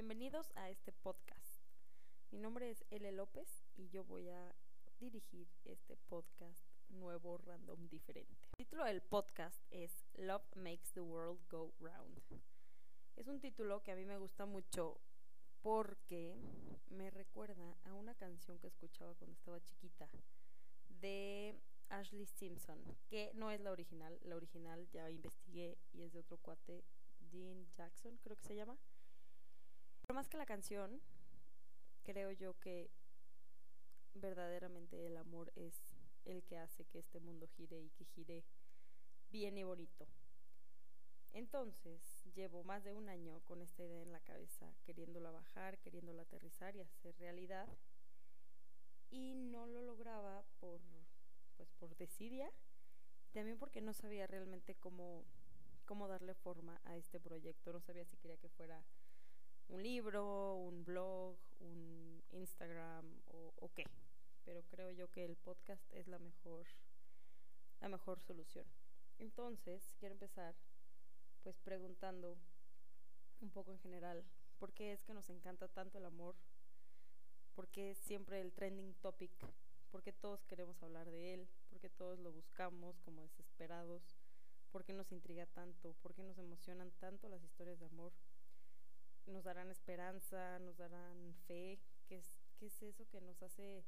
Bienvenidos 0.00 0.50
a 0.54 0.70
este 0.70 0.92
podcast. 0.92 1.60
Mi 2.30 2.38
nombre 2.38 2.70
es 2.70 2.86
L. 2.88 3.12
López 3.12 3.66
y 3.76 3.90
yo 3.90 4.02
voy 4.02 4.30
a 4.30 4.54
dirigir 4.98 5.46
este 5.66 5.98
podcast 6.08 6.64
nuevo, 6.88 7.36
random, 7.36 7.86
diferente. 7.86 8.48
El 8.56 8.64
título 8.64 8.86
del 8.86 9.02
podcast 9.02 9.62
es 9.70 10.06
Love 10.14 10.56
Makes 10.56 10.92
the 10.94 11.02
World 11.02 11.46
Go 11.50 11.74
Round. 11.80 12.18
Es 13.14 13.28
un 13.28 13.40
título 13.40 13.82
que 13.82 13.92
a 13.92 13.94
mí 13.94 14.06
me 14.06 14.16
gusta 14.16 14.46
mucho 14.46 14.98
porque 15.60 16.34
me 16.88 17.10
recuerda 17.10 17.76
a 17.84 17.92
una 17.92 18.14
canción 18.14 18.58
que 18.58 18.68
escuchaba 18.68 19.14
cuando 19.16 19.34
estaba 19.34 19.60
chiquita 19.60 20.08
de 20.88 21.60
Ashley 21.90 22.24
Simpson, 22.24 22.82
que 23.06 23.32
no 23.34 23.50
es 23.50 23.60
la 23.60 23.70
original, 23.70 24.18
la 24.22 24.36
original 24.36 24.88
ya 24.92 25.10
investigué 25.10 25.76
y 25.92 26.04
es 26.04 26.14
de 26.14 26.20
otro 26.20 26.38
cuate, 26.38 26.86
Dean 27.30 27.66
Jackson, 27.76 28.16
creo 28.22 28.36
que 28.38 28.44
se 28.44 28.56
llama. 28.56 28.78
Pero 30.10 30.18
más 30.18 30.28
que 30.28 30.38
la 30.38 30.44
canción, 30.44 31.00
creo 32.02 32.32
yo 32.32 32.58
que 32.58 32.90
verdaderamente 34.14 35.06
el 35.06 35.16
amor 35.16 35.52
es 35.54 35.84
el 36.24 36.42
que 36.42 36.58
hace 36.58 36.84
que 36.86 36.98
este 36.98 37.20
mundo 37.20 37.46
gire 37.46 37.80
y 37.80 37.90
que 37.90 38.04
gire 38.06 38.44
bien 39.30 39.56
y 39.56 39.62
bonito. 39.62 40.08
Entonces, 41.32 42.24
llevo 42.34 42.64
más 42.64 42.82
de 42.82 42.92
un 42.92 43.08
año 43.08 43.38
con 43.44 43.62
esta 43.62 43.84
idea 43.84 44.02
en 44.02 44.10
la 44.10 44.18
cabeza, 44.18 44.74
queriéndola 44.82 45.30
bajar, 45.30 45.78
queriéndola 45.78 46.22
aterrizar 46.22 46.74
y 46.74 46.80
hacer 46.80 47.16
realidad. 47.18 47.68
Y 49.10 49.36
no 49.36 49.68
lo 49.68 49.80
lograba 49.80 50.42
por 50.58 50.80
pues 51.56 51.70
por 51.78 51.94
desidia, 51.94 52.50
también 53.30 53.60
porque 53.60 53.80
no 53.80 53.92
sabía 53.92 54.26
realmente 54.26 54.74
cómo 54.74 55.24
cómo 55.86 56.08
darle 56.08 56.34
forma 56.34 56.80
a 56.84 56.96
este 56.96 57.20
proyecto, 57.20 57.72
no 57.72 57.80
sabía 57.80 58.04
si 58.04 58.16
quería 58.16 58.38
que 58.38 58.48
fuera 58.48 58.84
un 59.70 59.82
libro, 59.82 60.54
un 60.56 60.84
blog, 60.84 61.36
un 61.60 62.22
Instagram 62.32 63.04
o, 63.26 63.70
qué. 63.74 63.84
Pero 64.44 64.62
creo 64.64 64.90
yo 64.90 65.10
que 65.10 65.24
el 65.24 65.36
podcast 65.36 65.82
es 65.92 66.08
la 66.08 66.18
mejor, 66.18 66.66
la 67.80 67.88
mejor 67.88 68.20
solución. 68.20 68.66
Entonces, 69.18 69.94
quiero 69.98 70.14
empezar 70.14 70.54
pues 71.42 71.56
preguntando 71.60 72.36
un 73.40 73.50
poco 73.50 73.72
en 73.72 73.78
general, 73.78 74.24
¿por 74.58 74.72
qué 74.72 74.92
es 74.92 75.02
que 75.04 75.14
nos 75.14 75.30
encanta 75.30 75.68
tanto 75.68 75.98
el 75.98 76.04
amor? 76.04 76.34
¿Por 77.54 77.68
qué 77.68 77.92
es 77.92 77.98
siempre 77.98 78.40
el 78.40 78.52
trending 78.52 78.94
topic? 78.94 79.32
¿Por 79.90 80.02
qué 80.02 80.12
todos 80.12 80.44
queremos 80.44 80.82
hablar 80.82 81.10
de 81.10 81.34
él? 81.34 81.48
¿Por 81.68 81.80
qué 81.80 81.88
todos 81.88 82.18
lo 82.18 82.32
buscamos 82.32 83.00
como 83.00 83.22
desesperados? 83.22 84.02
¿Por 84.70 84.84
qué 84.84 84.92
nos 84.92 85.10
intriga 85.12 85.46
tanto? 85.46 85.94
¿Por 86.02 86.14
qué 86.14 86.22
nos 86.22 86.38
emocionan 86.38 86.90
tanto 86.98 87.28
las 87.28 87.42
historias 87.42 87.78
de 87.78 87.86
amor? 87.86 88.12
Nos 89.26 89.44
darán 89.44 89.70
esperanza, 89.70 90.58
nos 90.58 90.76
darán 90.76 91.34
fe, 91.46 91.78
¿qué 92.06 92.18
es, 92.18 92.40
qué 92.58 92.66
es 92.66 92.82
eso 92.82 93.08
que 93.08 93.20
nos 93.20 93.42
hace 93.42 93.84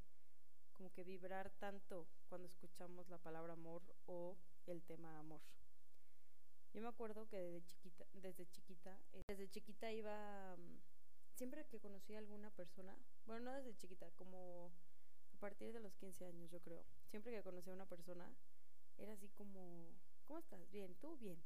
como 0.72 0.90
que 0.92 1.04
vibrar 1.04 1.50
tanto 1.58 2.06
cuando 2.28 2.48
escuchamos 2.48 3.08
la 3.08 3.18
palabra 3.18 3.52
amor 3.52 3.82
o 4.06 4.36
el 4.66 4.82
tema 4.82 5.18
amor. 5.18 5.40
Yo 6.72 6.80
me 6.80 6.88
acuerdo 6.88 7.28
que 7.28 7.36
desde 7.38 7.64
chiquita, 7.66 8.06
desde 8.14 8.46
chiquita, 8.46 8.98
eh, 9.12 9.22
desde 9.28 9.48
chiquita 9.48 9.92
iba, 9.92 10.56
mm, 10.56 10.78
siempre 11.34 11.66
que 11.66 11.80
conocía 11.80 12.16
a 12.16 12.20
alguna 12.20 12.50
persona, 12.50 12.96
bueno, 13.26 13.44
no 13.44 13.52
desde 13.52 13.76
chiquita, 13.76 14.10
como 14.12 14.72
a 15.34 15.38
partir 15.38 15.72
de 15.72 15.80
los 15.80 15.94
15 15.94 16.24
años 16.24 16.50
yo 16.50 16.60
creo, 16.60 16.84
siempre 17.10 17.32
que 17.32 17.42
conocía 17.42 17.72
a 17.72 17.76
una 17.76 17.86
persona, 17.86 18.34
era 18.96 19.12
así 19.12 19.28
como, 19.28 19.90
¿cómo 20.24 20.38
estás? 20.38 20.70
Bien, 20.70 20.94
¿tú? 20.94 21.16
Bien. 21.18 21.42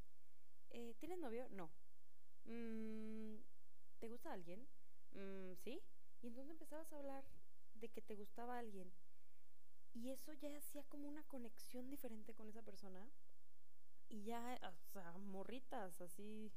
Eh, 0.71 0.95
¿Tienes 0.99 1.19
novio? 1.19 1.49
No. 1.51 1.71
Mm, 2.45 3.37
¿te 4.07 4.11
gusta 4.13 4.33
alguien? 4.33 4.65
Mm, 5.15 5.55
sí. 5.65 5.83
Y 6.23 6.29
entonces 6.29 6.53
empezabas 6.53 6.93
a 6.93 6.97
hablar 6.97 7.25
de 7.75 7.89
que 7.89 8.01
te 8.01 8.15
gustaba 8.15 8.57
alguien. 8.57 8.93
Y 9.95 10.11
eso 10.11 10.33
ya 10.35 10.57
hacía 10.57 10.85
como 10.85 11.09
una 11.09 11.25
conexión 11.25 11.91
diferente 11.91 12.33
con 12.33 12.49
esa 12.49 12.63
persona. 12.63 13.11
Y 14.09 14.23
ya, 14.23 14.61
o 14.63 14.93
sea, 14.93 15.11
morritas, 15.19 16.01
así. 16.01 16.53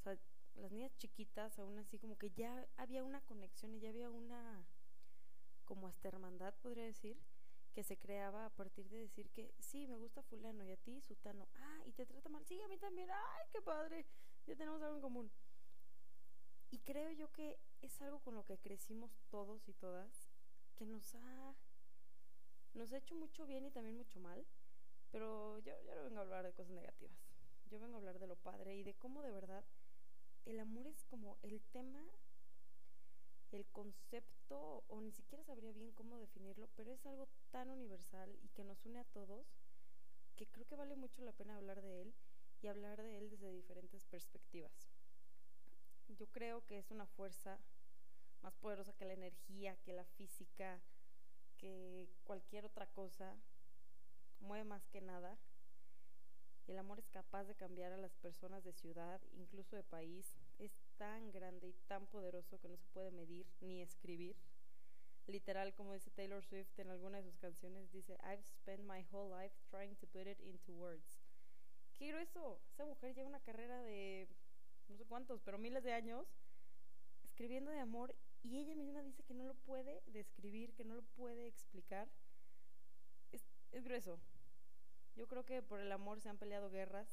O 0.00 0.02
sea, 0.02 0.18
las 0.56 0.72
niñas 0.72 0.96
chiquitas, 0.96 1.60
aún 1.60 1.78
así, 1.78 2.00
como 2.00 2.18
que 2.18 2.32
ya 2.32 2.66
había 2.76 3.04
una 3.04 3.20
conexión 3.20 3.72
y 3.74 3.78
ya 3.78 3.90
había 3.90 4.10
una. 4.10 4.66
como 5.64 5.86
hasta 5.86 6.08
hermandad, 6.08 6.54
podría 6.60 6.84
decir, 6.86 7.16
que 7.72 7.84
se 7.84 7.96
creaba 7.98 8.46
a 8.46 8.50
partir 8.50 8.88
de 8.88 8.98
decir 8.98 9.30
que 9.30 9.54
sí, 9.60 9.86
me 9.86 9.96
gusta 9.96 10.24
Fulano 10.24 10.64
y 10.64 10.72
a 10.72 10.76
ti, 10.76 11.00
Sutano. 11.02 11.46
Ah, 11.54 11.82
y 11.86 11.92
te 11.92 12.04
trata 12.04 12.28
mal. 12.28 12.44
Sí, 12.46 12.60
a 12.60 12.68
mí 12.68 12.78
también. 12.78 13.08
¡Ay, 13.10 13.46
qué 13.52 13.62
padre! 13.62 14.06
Ya 14.46 14.56
tenemos 14.56 14.82
algo 14.82 14.96
en 14.96 15.02
común. 15.02 15.30
Y 16.72 16.78
creo 16.78 17.10
yo 17.10 17.30
que 17.32 17.58
es 17.82 18.00
algo 18.00 18.20
con 18.20 18.34
lo 18.34 18.46
que 18.46 18.56
crecimos 18.56 19.20
todos 19.30 19.68
y 19.68 19.74
todas, 19.74 20.30
que 20.74 20.86
nos 20.86 21.14
ha, 21.14 21.54
nos 22.72 22.90
ha 22.92 22.96
hecho 22.96 23.14
mucho 23.14 23.44
bien 23.44 23.66
y 23.66 23.70
también 23.70 23.94
mucho 23.94 24.18
mal, 24.20 24.46
pero 25.10 25.58
yo, 25.58 25.74
yo 25.82 25.94
no 25.94 26.04
vengo 26.04 26.18
a 26.20 26.22
hablar 26.22 26.46
de 26.46 26.54
cosas 26.54 26.72
negativas, 26.72 27.18
yo 27.66 27.78
vengo 27.78 27.96
a 27.96 27.98
hablar 27.98 28.18
de 28.18 28.26
lo 28.26 28.36
padre 28.36 28.74
y 28.74 28.84
de 28.84 28.94
cómo 28.94 29.20
de 29.20 29.32
verdad 29.32 29.62
el 30.46 30.58
amor 30.58 30.86
es 30.86 31.04
como 31.04 31.36
el 31.42 31.60
tema, 31.60 32.02
el 33.50 33.66
concepto, 33.66 34.82
o 34.88 35.00
ni 35.02 35.12
siquiera 35.12 35.44
sabría 35.44 35.72
bien 35.72 35.92
cómo 35.92 36.16
definirlo, 36.16 36.70
pero 36.74 36.90
es 36.90 37.04
algo 37.04 37.28
tan 37.50 37.68
universal 37.68 38.34
y 38.42 38.48
que 38.48 38.64
nos 38.64 38.82
une 38.86 39.00
a 39.00 39.04
todos, 39.04 39.46
que 40.36 40.46
creo 40.46 40.66
que 40.66 40.76
vale 40.76 40.96
mucho 40.96 41.20
la 41.22 41.32
pena 41.32 41.58
hablar 41.58 41.82
de 41.82 42.00
él 42.00 42.14
y 42.62 42.68
hablar 42.68 43.02
de 43.02 43.18
él 43.18 43.28
desde 43.28 43.52
diferentes 43.52 44.06
perspectivas 44.06 44.91
yo 46.16 46.26
creo 46.28 46.64
que 46.66 46.78
es 46.78 46.90
una 46.90 47.06
fuerza 47.06 47.58
más 48.42 48.54
poderosa 48.56 48.92
que 48.94 49.04
la 49.04 49.14
energía, 49.14 49.76
que 49.84 49.92
la 49.92 50.04
física, 50.04 50.80
que 51.58 52.08
cualquier 52.24 52.64
otra 52.64 52.86
cosa. 52.86 53.36
Mueve 54.40 54.64
más 54.64 54.86
que 54.88 55.00
nada. 55.00 55.38
El 56.66 56.78
amor 56.78 56.98
es 56.98 57.08
capaz 57.08 57.44
de 57.44 57.54
cambiar 57.54 57.92
a 57.92 57.96
las 57.96 58.14
personas 58.16 58.64
de 58.64 58.72
ciudad, 58.72 59.20
incluso 59.32 59.76
de 59.76 59.84
país. 59.84 60.34
Es 60.58 60.72
tan 60.96 61.30
grande 61.30 61.68
y 61.68 61.74
tan 61.86 62.06
poderoso 62.06 62.58
que 62.60 62.68
no 62.68 62.76
se 62.76 62.88
puede 62.88 63.10
medir 63.10 63.46
ni 63.60 63.82
escribir. 63.82 64.36
Literal, 65.26 65.72
como 65.74 65.92
dice 65.92 66.10
Taylor 66.10 66.42
Swift 66.42 66.76
en 66.78 66.90
alguna 66.90 67.18
de 67.18 67.24
sus 67.24 67.38
canciones, 67.38 67.92
dice, 67.92 68.18
I've 68.24 68.44
spent 68.44 68.82
my 68.82 69.06
whole 69.12 69.30
life 69.30 69.54
trying 69.70 69.94
to 69.96 70.06
put 70.08 70.26
it 70.26 70.40
into 70.40 70.72
words. 70.72 71.22
Qué 71.94 72.08
grueso. 72.08 72.60
Esa 72.72 72.84
mujer 72.84 73.14
lleva 73.14 73.28
una 73.28 73.40
carrera 73.40 73.80
de 73.82 74.28
no 74.92 74.98
sé 74.98 75.06
cuántos, 75.06 75.40
pero 75.40 75.56
miles 75.56 75.82
de 75.82 75.94
años, 75.94 76.26
escribiendo 77.24 77.70
de 77.70 77.80
amor 77.80 78.14
y 78.42 78.58
ella 78.58 78.74
misma 78.74 79.02
dice 79.02 79.22
que 79.22 79.32
no 79.32 79.44
lo 79.44 79.54
puede 79.54 80.02
describir, 80.06 80.74
que 80.74 80.84
no 80.84 80.94
lo 80.94 81.02
puede 81.02 81.46
explicar. 81.46 82.08
Es, 83.30 83.42
es 83.72 83.84
grueso. 83.84 84.20
Yo 85.16 85.26
creo 85.28 85.44
que 85.44 85.62
por 85.62 85.80
el 85.80 85.90
amor 85.92 86.20
se 86.20 86.28
han 86.28 86.36
peleado 86.36 86.70
guerras, 86.70 87.08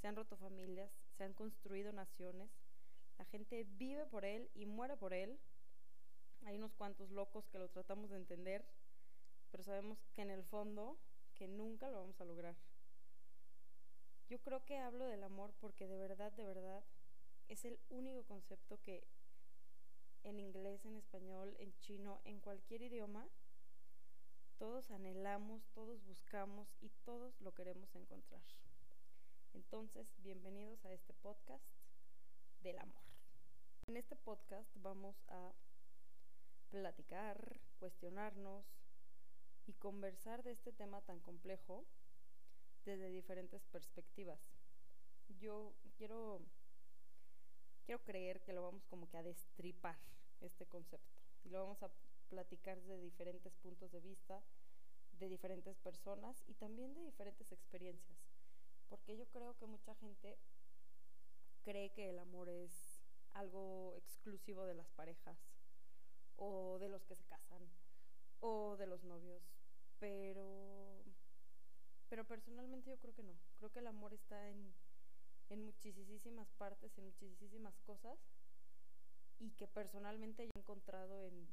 se 0.00 0.08
han 0.08 0.16
roto 0.16 0.36
familias, 0.36 0.90
se 1.16 1.22
han 1.22 1.32
construido 1.32 1.92
naciones. 1.92 2.50
La 3.18 3.24
gente 3.26 3.64
vive 3.76 4.04
por 4.06 4.24
él 4.24 4.50
y 4.54 4.66
muere 4.66 4.96
por 4.96 5.12
él. 5.12 5.38
Hay 6.44 6.56
unos 6.56 6.72
cuantos 6.74 7.10
locos 7.12 7.46
que 7.48 7.58
lo 7.58 7.68
tratamos 7.68 8.10
de 8.10 8.16
entender, 8.16 8.64
pero 9.52 9.62
sabemos 9.62 10.02
que 10.14 10.22
en 10.22 10.30
el 10.30 10.42
fondo 10.42 10.98
que 11.34 11.46
nunca 11.46 11.88
lo 11.88 12.00
vamos 12.00 12.20
a 12.20 12.24
lograr. 12.24 12.56
Yo 14.28 14.40
creo 14.40 14.64
que 14.64 14.78
hablo 14.78 15.04
del 15.04 15.22
amor 15.22 15.52
porque 15.60 15.86
de 15.86 15.98
verdad, 15.98 16.32
de 16.32 16.44
verdad, 16.44 16.82
es 17.52 17.66
el 17.66 17.78
único 17.90 18.24
concepto 18.24 18.80
que 18.80 19.06
en 20.22 20.40
inglés, 20.40 20.86
en 20.86 20.96
español, 20.96 21.54
en 21.58 21.76
chino, 21.80 22.22
en 22.24 22.40
cualquier 22.40 22.80
idioma, 22.80 23.28
todos 24.56 24.90
anhelamos, 24.90 25.68
todos 25.74 26.02
buscamos 26.06 26.74
y 26.80 26.88
todos 27.04 27.38
lo 27.42 27.52
queremos 27.52 27.94
encontrar. 27.94 28.42
Entonces, 29.52 30.06
bienvenidos 30.22 30.82
a 30.86 30.94
este 30.94 31.12
podcast 31.12 31.62
del 32.62 32.78
amor. 32.78 33.04
En 33.86 33.98
este 33.98 34.16
podcast 34.16 34.70
vamos 34.76 35.22
a 35.28 35.52
platicar, 36.70 37.60
cuestionarnos 37.78 38.64
y 39.66 39.74
conversar 39.74 40.42
de 40.42 40.52
este 40.52 40.72
tema 40.72 41.02
tan 41.02 41.20
complejo 41.20 41.84
desde 42.86 43.10
diferentes 43.10 43.66
perspectivas. 43.66 44.40
Yo 45.28 45.74
quiero 45.98 46.40
quiero 47.84 48.02
creer 48.04 48.40
que 48.42 48.52
lo 48.52 48.62
vamos 48.62 48.84
como 48.86 49.08
que 49.08 49.16
a 49.16 49.22
destripar 49.22 49.98
este 50.40 50.66
concepto 50.66 51.20
y 51.44 51.50
lo 51.50 51.60
vamos 51.60 51.82
a 51.82 51.90
platicar 52.28 52.80
desde 52.80 53.00
diferentes 53.00 53.52
puntos 53.56 53.90
de 53.92 54.00
vista, 54.00 54.42
de 55.18 55.28
diferentes 55.28 55.76
personas 55.78 56.42
y 56.46 56.54
también 56.54 56.94
de 56.94 57.02
diferentes 57.02 57.50
experiencias, 57.52 58.18
porque 58.88 59.16
yo 59.16 59.26
creo 59.26 59.56
que 59.58 59.66
mucha 59.66 59.94
gente 59.96 60.38
cree 61.62 61.90
que 61.92 62.10
el 62.10 62.18
amor 62.18 62.48
es 62.48 63.02
algo 63.34 63.94
exclusivo 63.96 64.64
de 64.64 64.74
las 64.74 64.90
parejas 64.90 65.38
o 66.36 66.78
de 66.78 66.88
los 66.88 67.04
que 67.04 67.16
se 67.16 67.24
casan 67.24 67.62
o 68.40 68.76
de 68.76 68.86
los 68.86 69.04
novios, 69.04 69.42
pero 69.98 71.04
pero 72.08 72.26
personalmente 72.26 72.90
yo 72.90 72.98
creo 72.98 73.14
que 73.14 73.22
no. 73.22 73.32
Creo 73.56 73.70
que 73.72 73.78
el 73.78 73.86
amor 73.86 74.12
está 74.12 74.50
en 74.50 74.74
en 75.52 75.64
muchísimas 75.64 76.50
partes, 76.52 76.96
en 76.96 77.04
muchísimas 77.04 77.78
cosas, 77.80 78.18
y 79.38 79.50
que 79.52 79.68
personalmente 79.68 80.44
he 80.44 80.58
encontrado 80.58 81.22
en, 81.24 81.48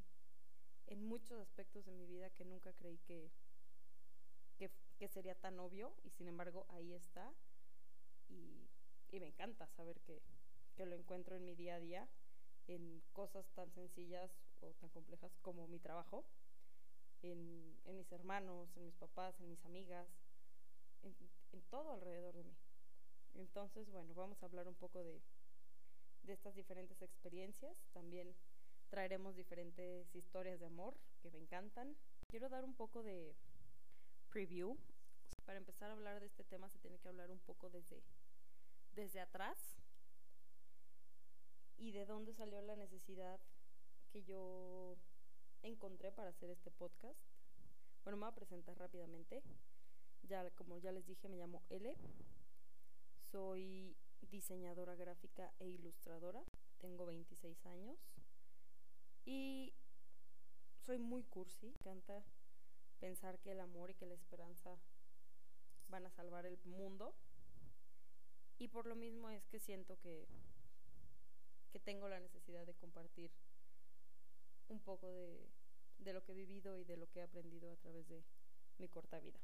en 0.87 1.03
muchos 1.03 1.39
aspectos 1.39 1.85
de 1.85 1.93
mi 1.93 2.05
vida 2.05 2.29
que 2.31 2.45
nunca 2.45 2.73
creí 2.73 2.97
que, 2.99 3.31
que, 4.57 5.07
sería 5.07 5.33
tan 5.35 5.57
obvio 5.59 5.95
y 6.03 6.09
sin 6.09 6.27
embargo 6.27 6.65
ahí 6.69 6.93
está 6.93 7.33
y, 8.27 8.67
me 9.11 9.27
encanta 9.27 9.65
saber 9.67 9.99
que, 10.01 10.21
que 10.75 10.85
lo 10.85 10.95
encuentro 10.95 11.35
en 11.35 11.45
mi 11.45 11.55
día 11.55 11.75
a 11.75 11.79
día 11.79 12.07
en 12.67 13.01
cosas 13.13 13.49
tan 13.55 13.71
sencillas 13.71 14.29
o 14.61 14.73
tan 14.73 14.89
complejas 14.89 15.35
como 15.41 15.67
mi 15.67 15.79
trabajo, 15.79 16.25
en, 17.21 17.77
en 17.85 17.97
mis 17.97 18.11
hermanos, 18.11 18.69
en 18.77 18.85
mis 18.85 18.95
papás, 18.95 19.39
en 19.39 19.49
mis 19.49 19.65
amigas, 19.65 20.07
en, 21.01 21.61
todo 21.69 21.91
alrededor 21.91 22.35
de 22.35 22.43
mí. 22.43 22.55
Entonces, 23.35 23.89
bueno, 23.89 24.13
vamos 24.13 24.41
a 24.41 24.45
hablar 24.45 24.67
un 24.67 24.75
poco 24.75 25.03
de, 25.03 25.21
de 26.23 26.33
estas 26.33 26.55
diferentes 26.55 27.01
experiencias. 27.01 27.77
También 27.93 28.35
traeremos 28.89 29.35
diferentes 29.35 30.13
historias 30.15 30.59
de 30.59 30.65
amor 30.65 30.95
que 31.21 31.31
me 31.31 31.37
encantan. 31.37 31.95
Quiero 32.27 32.49
dar 32.49 32.63
un 32.63 32.75
poco 32.75 33.03
de 33.03 33.35
preview. 34.29 34.77
Para 35.45 35.57
empezar 35.57 35.89
a 35.89 35.93
hablar 35.93 36.19
de 36.19 36.27
este 36.27 36.43
tema 36.43 36.69
se 36.69 36.79
tiene 36.79 36.99
que 36.99 37.07
hablar 37.07 37.31
un 37.31 37.39
poco 37.39 37.69
desde, 37.69 38.03
desde 38.93 39.19
atrás 39.19 39.57
y 41.77 41.91
de 41.91 42.05
dónde 42.05 42.33
salió 42.33 42.61
la 42.61 42.75
necesidad 42.75 43.39
que 44.11 44.23
yo 44.23 44.97
encontré 45.63 46.11
para 46.11 46.29
hacer 46.29 46.49
este 46.49 46.71
podcast. 46.71 47.19
Bueno, 48.03 48.17
me 48.17 48.25
voy 48.25 48.31
a 48.31 48.35
presentar 48.35 48.77
rápidamente. 48.77 49.41
Ya, 50.23 50.49
como 50.51 50.77
ya 50.77 50.91
les 50.91 51.05
dije, 51.05 51.29
me 51.29 51.37
llamo 51.37 51.63
L. 51.69 51.95
Soy 53.31 53.95
diseñadora 54.21 54.95
gráfica 54.95 55.53
e 55.59 55.67
ilustradora. 55.67 56.43
Tengo 56.79 57.05
26 57.05 57.65
años. 57.67 57.99
Y 59.25 59.73
soy 60.85 60.97
muy 60.97 61.23
cursi. 61.23 61.67
Me 61.67 61.91
encanta 61.91 62.23
pensar 62.99 63.37
que 63.39 63.51
el 63.51 63.59
amor 63.59 63.91
y 63.91 63.95
que 63.95 64.07
la 64.07 64.15
esperanza 64.15 64.79
van 65.89 66.07
a 66.07 66.09
salvar 66.09 66.47
el 66.47 66.57
mundo. 66.65 67.13
Y 68.57 68.67
por 68.67 68.87
lo 68.87 68.95
mismo 68.95 69.29
es 69.29 69.45
que 69.47 69.59
siento 69.59 69.99
que 69.99 70.27
que 71.69 71.79
tengo 71.79 72.09
la 72.09 72.19
necesidad 72.19 72.65
de 72.65 72.73
compartir 72.73 73.31
un 74.69 74.79
poco 74.79 75.11
de, 75.11 75.47
de 75.99 76.13
lo 76.13 76.23
que 76.23 76.31
he 76.31 76.35
vivido 76.35 76.77
y 76.77 76.83
de 76.83 76.97
lo 76.97 77.07
que 77.09 77.19
he 77.19 77.21
aprendido 77.21 77.71
a 77.71 77.75
través 77.77 78.07
de 78.07 78.23
mi 78.79 78.87
corta 78.87 79.19
vida. 79.19 79.39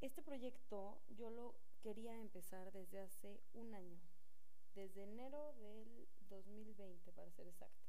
Este 0.00 0.22
proyecto 0.22 0.98
yo 1.10 1.30
lo 1.30 1.54
quería 1.86 2.18
empezar 2.18 2.72
desde 2.72 2.98
hace 2.98 3.40
un 3.52 3.72
año, 3.72 4.00
desde 4.74 5.04
enero 5.04 5.52
del 5.52 6.08
2020 6.28 7.12
para 7.12 7.30
ser 7.30 7.46
exactos. 7.46 7.86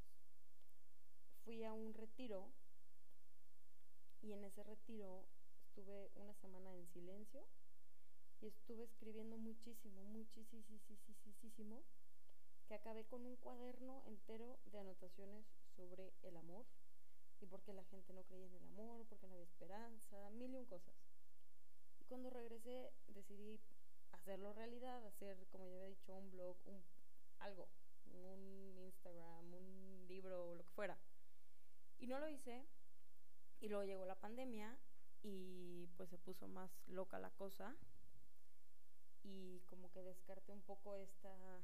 Fui 1.43 1.63
a 1.63 1.73
un 1.73 1.95
retiro 1.95 2.47
y 4.21 4.33
en 4.33 4.43
ese 4.45 4.61
retiro 4.61 5.25
estuve 5.65 6.11
una 6.13 6.35
semana 6.35 6.71
en 6.75 6.85
silencio 6.89 7.47
y 8.39 8.45
estuve 8.45 8.83
escribiendo 8.83 9.35
muchísimo, 9.35 10.03
muchísimo 10.03 11.83
que 12.67 12.75
acabé 12.75 13.03
con 13.05 13.25
un 13.25 13.35
cuaderno 13.37 14.03
entero 14.05 14.59
de 14.65 14.77
anotaciones 14.77 15.43
sobre 15.75 16.13
el 16.21 16.37
amor 16.37 16.67
y 17.41 17.47
por 17.47 17.63
qué 17.63 17.73
la 17.73 17.83
gente 17.85 18.13
no 18.13 18.21
creía 18.25 18.45
en 18.45 18.53
el 18.53 18.63
amor, 18.65 19.07
por 19.07 19.17
qué 19.17 19.25
no 19.25 19.33
había 19.33 19.45
esperanza, 19.45 20.29
mil 20.29 20.53
y 20.53 20.57
un 20.57 20.65
cosas. 20.65 20.93
Y 21.99 22.05
cuando 22.05 22.29
regresé 22.29 22.91
decidí 23.07 23.59
hacerlo 24.27 24.51
realidad, 24.51 25.05
hacer, 25.05 25.37
como 25.47 25.65
ya 25.65 25.71
había 25.71 25.87
dicho, 25.87 26.13
un 26.13 26.29
blog, 26.29 26.57
un 26.65 26.83
algo, 27.39 27.69
un 28.11 28.77
Instagram, 28.77 29.53
un 29.53 30.05
libro, 30.05 30.53
lo 30.53 30.65
que 30.65 30.71
fuera. 30.71 30.97
Y 31.97 32.07
no 32.07 32.19
lo 32.19 32.27
hice. 32.27 32.65
Y 33.61 33.69
luego 33.69 33.85
llegó 33.85 34.05
la 34.05 34.19
pandemia 34.19 34.77
y 35.23 35.87
pues 35.95 36.09
se 36.09 36.17
puso 36.17 36.49
más 36.49 36.69
loca 36.87 37.19
la 37.19 37.29
cosa. 37.29 37.73
Y 39.23 39.61
como 39.61 39.89
que 39.91 40.03
descarté 40.03 40.51
un 40.51 40.61
poco 40.61 40.97
esta 40.97 41.63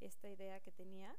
esta 0.00 0.28
idea 0.28 0.60
que 0.60 0.72
tenía. 0.72 1.16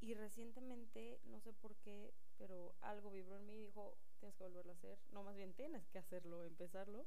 Y 0.00 0.12
recientemente, 0.12 1.20
no 1.24 1.40
sé 1.40 1.54
por 1.54 1.74
qué, 1.76 2.12
pero 2.36 2.74
algo 2.82 3.10
vibró 3.10 3.38
en 3.38 3.46
mí 3.46 3.54
y 3.54 3.64
dijo, 3.64 3.96
tienes 4.18 4.36
que 4.36 4.44
volverlo 4.44 4.72
a 4.72 4.74
hacer. 4.74 4.98
No, 5.10 5.22
más 5.22 5.36
bien 5.36 5.54
tienes 5.54 5.88
que 5.88 5.98
hacerlo, 5.98 6.44
empezarlo. 6.44 7.06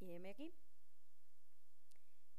Y 0.00 0.12
heme 0.12 0.30
aquí. 0.30 0.54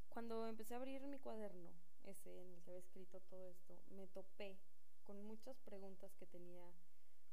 Cuando 0.09 0.47
empecé 0.47 0.73
a 0.73 0.77
abrir 0.77 1.01
mi 1.07 1.19
cuaderno, 1.19 1.71
ese 2.03 2.41
en 2.41 2.53
el 2.53 2.61
que 2.63 2.71
había 2.71 2.79
escrito 2.81 3.19
todo 3.21 3.47
esto, 3.47 3.81
me 3.89 4.07
topé 4.07 4.59
con 5.03 5.23
muchas 5.25 5.57
preguntas 5.59 6.13
que 6.15 6.25
tenía, 6.27 6.71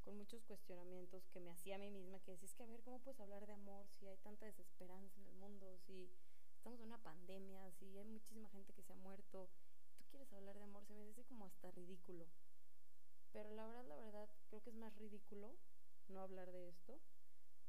con 0.03 0.17
muchos 0.17 0.43
cuestionamientos 0.45 1.27
que 1.29 1.41
me 1.41 1.51
hacía 1.51 1.77
a 1.77 1.79
mí 1.79 1.91
misma, 1.91 2.21
que 2.21 2.33
decía, 2.33 2.47
es 2.47 2.55
que 2.55 2.63
a 2.63 2.67
ver, 2.67 2.83
¿cómo 2.83 3.01
puedes 3.01 3.21
hablar 3.21 3.47
de 3.47 3.53
amor 3.53 3.87
si 3.89 4.07
hay 4.07 4.17
tanta 4.19 4.47
desesperanza 4.47 5.21
en 5.21 5.27
el 5.27 5.35
mundo? 5.35 5.79
Si 5.79 6.11
estamos 6.57 6.79
en 6.81 6.87
una 6.87 7.03
pandemia, 7.03 7.71
si 7.73 7.99
hay 7.99 8.05
muchísima 8.05 8.49
gente 8.51 8.73
que 8.73 8.83
se 8.83 8.93
ha 8.93 8.97
muerto, 8.97 9.51
tú 9.97 10.05
quieres 10.11 10.33
hablar 10.33 10.57
de 10.57 10.65
amor, 10.65 10.85
se 10.87 10.95
me 10.95 11.05
dice 11.05 11.25
como 11.25 11.45
hasta 11.47 11.71
ridículo. 11.71 12.27
Pero 13.33 13.51
la 13.51 13.67
verdad, 13.67 13.85
la 13.87 13.97
verdad, 13.97 14.29
creo 14.49 14.63
que 14.63 14.71
es 14.71 14.77
más 14.77 14.95
ridículo 14.97 15.57
no 16.09 16.21
hablar 16.21 16.53
de 16.53 16.69
esto 16.69 17.01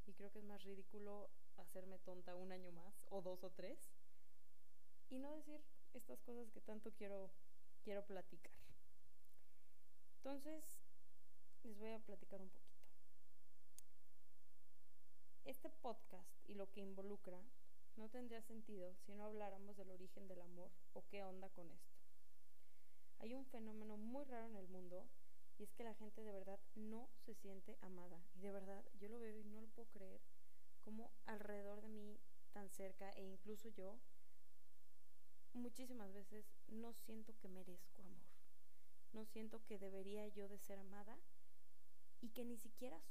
y 0.06 0.13
creo 0.13 0.31
que 0.31 0.40
es 0.40 0.46
más 0.46 0.63
ridículo 0.63 1.30
hacerme 1.57 2.00
tonta 2.00 2.36
un 2.36 2.52
año 2.52 2.72
más 2.72 3.06
o 3.10 3.22
dos 3.22 3.44
o 3.44 3.50
tres 3.52 3.92
y 5.10 5.19
no 5.19 5.31
decir 5.31 5.62
estas 5.94 6.22
cosas 6.22 6.50
que 6.52 6.62
tanto 6.62 6.92
quiero 6.92 7.31
quiero 7.84 8.04
platicar. 8.04 8.52
Entonces, 10.18 10.80
les 11.63 11.78
voy 11.78 11.92
a 11.92 12.00
platicar 12.00 12.42
un 12.42 12.50
poquito. 12.50 12.84
Este 15.46 15.69
podcast 15.69 16.28
y 16.50 16.56
lo 16.56 16.68
que 16.72 16.81
involucra 16.81 17.40
no 17.98 18.10
tendría 18.10 18.42
sentido 18.42 18.96
si 19.06 19.13
no 19.13 19.25
habláramos 19.25 19.78
del 19.78 19.92
origen 19.92 20.28
del 20.28 20.42
amor 20.42 20.72
o 20.94 21.06
qué 21.06 21.24
onda 21.24 21.50
con 21.50 21.69
esto. 21.69 21.96
Hay 23.19 23.36
un 23.36 23.46
fenómeno 23.46 23.98
muy 23.98 24.25
raro 24.25 24.48
en 24.48 24.56
el 24.56 24.68
mundo 24.68 25.06
y 25.57 25.63
es 25.63 25.74
que 25.74 25.84
la 25.84 25.94
gente 25.94 26.24
de 26.24 26.31
verdad 26.31 26.60
no 26.75 27.07
se 27.26 27.35
siente 27.35 27.78
amada. 27.81 28.19
Y 28.35 28.42
de 28.42 28.52
verdad 28.52 28.83
yo 29.00 29.09
lo 29.09 29.19
veo 29.19 29.40
y 29.40 29.44
no 29.44 29.62
lo 29.62 29.68
puedo 29.68 29.88
creer 29.90 30.21
como 30.85 31.11
alrededor 31.25 31.81
de 31.81 31.89
mí, 31.89 32.19
tan 32.54 32.69
cerca 32.69 33.09
e 33.13 33.23
incluso 33.23 33.68
yo, 33.69 33.99
muchísimas 35.54 36.13
veces 36.13 36.45
no 36.68 36.94
siento 36.94 37.35
que 37.39 37.49
merezco 37.49 38.04
amor. 38.04 38.23
No 39.13 39.25
siento 39.25 39.63
que 39.65 39.80
debería 39.80 40.27
yo 40.27 40.47
de 40.47 40.59
ser 40.59 40.77
amada 40.77 41.18
y 42.21 42.30
que 42.30 42.45
ni 42.45 42.57
siquiera, 42.57 43.01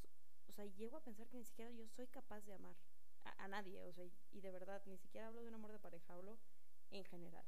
o 0.47 0.53
sea, 0.53 0.67
llego 0.67 0.97
a 0.97 1.03
pensar 1.03 1.27
que 1.29 1.37
ni 1.37 1.45
siquiera 1.45 1.71
yo 1.73 1.87
soy 1.89 2.07
capaz 2.07 2.43
de 2.43 2.55
amar 2.55 2.77
a, 3.25 3.49
nadie, 3.49 3.83
o 3.83 3.93
sea, 3.93 4.05
y, 4.33 4.41
de 4.41 4.51
verdad, 4.53 4.83
ni 4.87 4.99
siquiera 4.99 5.27
hablo 5.27 5.43
de 5.43 5.49
un 5.49 5.55
amor 5.55 5.73
de 5.73 5.79
pareja, 5.79 6.13
hablo 6.13 6.39
en 6.91 7.05
general. 7.05 7.47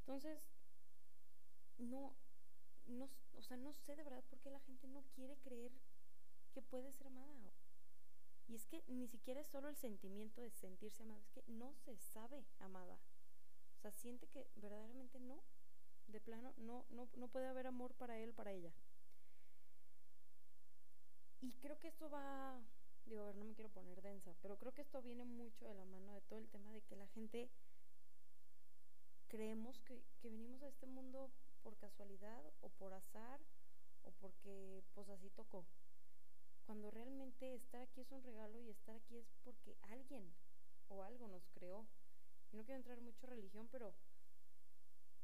Entonces, 0.00 0.42
no, 1.78 2.14
no, 2.86 3.08
o 3.36 3.42
sea, 3.42 3.56
no 3.56 3.72
sé 3.72 3.94
de 3.94 4.02
verdad 4.02 4.24
por 4.24 4.40
qué 4.40 4.50
la 4.50 4.60
gente 4.60 4.88
no 4.88 5.02
quiere 5.14 5.36
creer 5.38 5.72
que 6.52 6.62
puede 6.62 6.92
ser 6.92 7.06
amada. 7.06 7.52
Y 8.48 8.54
es 8.54 8.66
que 8.66 8.82
ni 8.88 9.06
siquiera 9.06 9.40
es 9.40 9.46
solo 9.48 9.68
el 9.68 9.76
sentimiento 9.76 10.40
de 10.40 10.50
sentirse 10.50 11.02
amada, 11.02 11.20
es 11.20 11.30
que 11.30 11.44
no 11.48 11.74
se 11.74 11.96
sabe 11.96 12.44
amada. 12.58 12.98
O 13.76 13.80
sea, 13.80 13.92
siente 13.92 14.26
que 14.26 14.48
verdaderamente 14.56 15.20
no, 15.20 15.42
de 16.08 16.20
plano, 16.20 16.54
no, 16.56 16.86
no, 16.88 17.08
no 17.16 17.28
puede 17.28 17.46
haber 17.46 17.66
amor 17.66 17.94
para 17.94 18.18
él, 18.18 18.32
para 18.32 18.52
ella. 18.52 18.72
Y 21.40 21.52
creo 21.52 21.78
que 21.78 21.88
esto 21.88 22.08
va 22.08 22.60
digo, 23.08 23.22
a 23.22 23.26
ver, 23.26 23.36
no 23.36 23.44
me 23.44 23.54
quiero 23.54 23.70
poner 23.70 24.02
densa, 24.02 24.34
pero 24.42 24.58
creo 24.58 24.72
que 24.72 24.82
esto 24.82 25.00
viene 25.02 25.24
mucho 25.24 25.64
de 25.66 25.74
la 25.74 25.84
mano 25.84 26.12
de 26.12 26.20
todo 26.22 26.38
el 26.38 26.48
tema 26.48 26.72
de 26.72 26.82
que 26.82 26.96
la 26.96 27.06
gente 27.08 27.48
creemos 29.28 29.80
que, 29.80 30.02
que 30.20 30.30
venimos 30.30 30.62
a 30.62 30.68
este 30.68 30.86
mundo 30.86 31.30
por 31.62 31.76
casualidad 31.76 32.42
o 32.60 32.68
por 32.70 32.92
azar 32.92 33.40
o 34.02 34.12
porque 34.12 34.82
pues 34.94 35.08
así 35.08 35.30
tocó. 35.30 35.66
Cuando 36.68 36.90
realmente 36.90 37.54
estar 37.54 37.80
aquí 37.80 38.02
es 38.02 38.12
un 38.12 38.22
regalo 38.22 38.60
y 38.60 38.68
estar 38.68 38.94
aquí 38.94 39.16
es 39.16 39.26
porque 39.42 39.78
alguien 39.84 40.34
o 40.88 41.02
algo 41.02 41.26
nos 41.26 41.48
creó. 41.54 41.88
Y 42.52 42.56
no 42.58 42.64
quiero 42.66 42.76
entrar 42.76 43.00
mucho 43.00 43.24
en 43.24 43.30
religión, 43.30 43.68
pero 43.72 43.94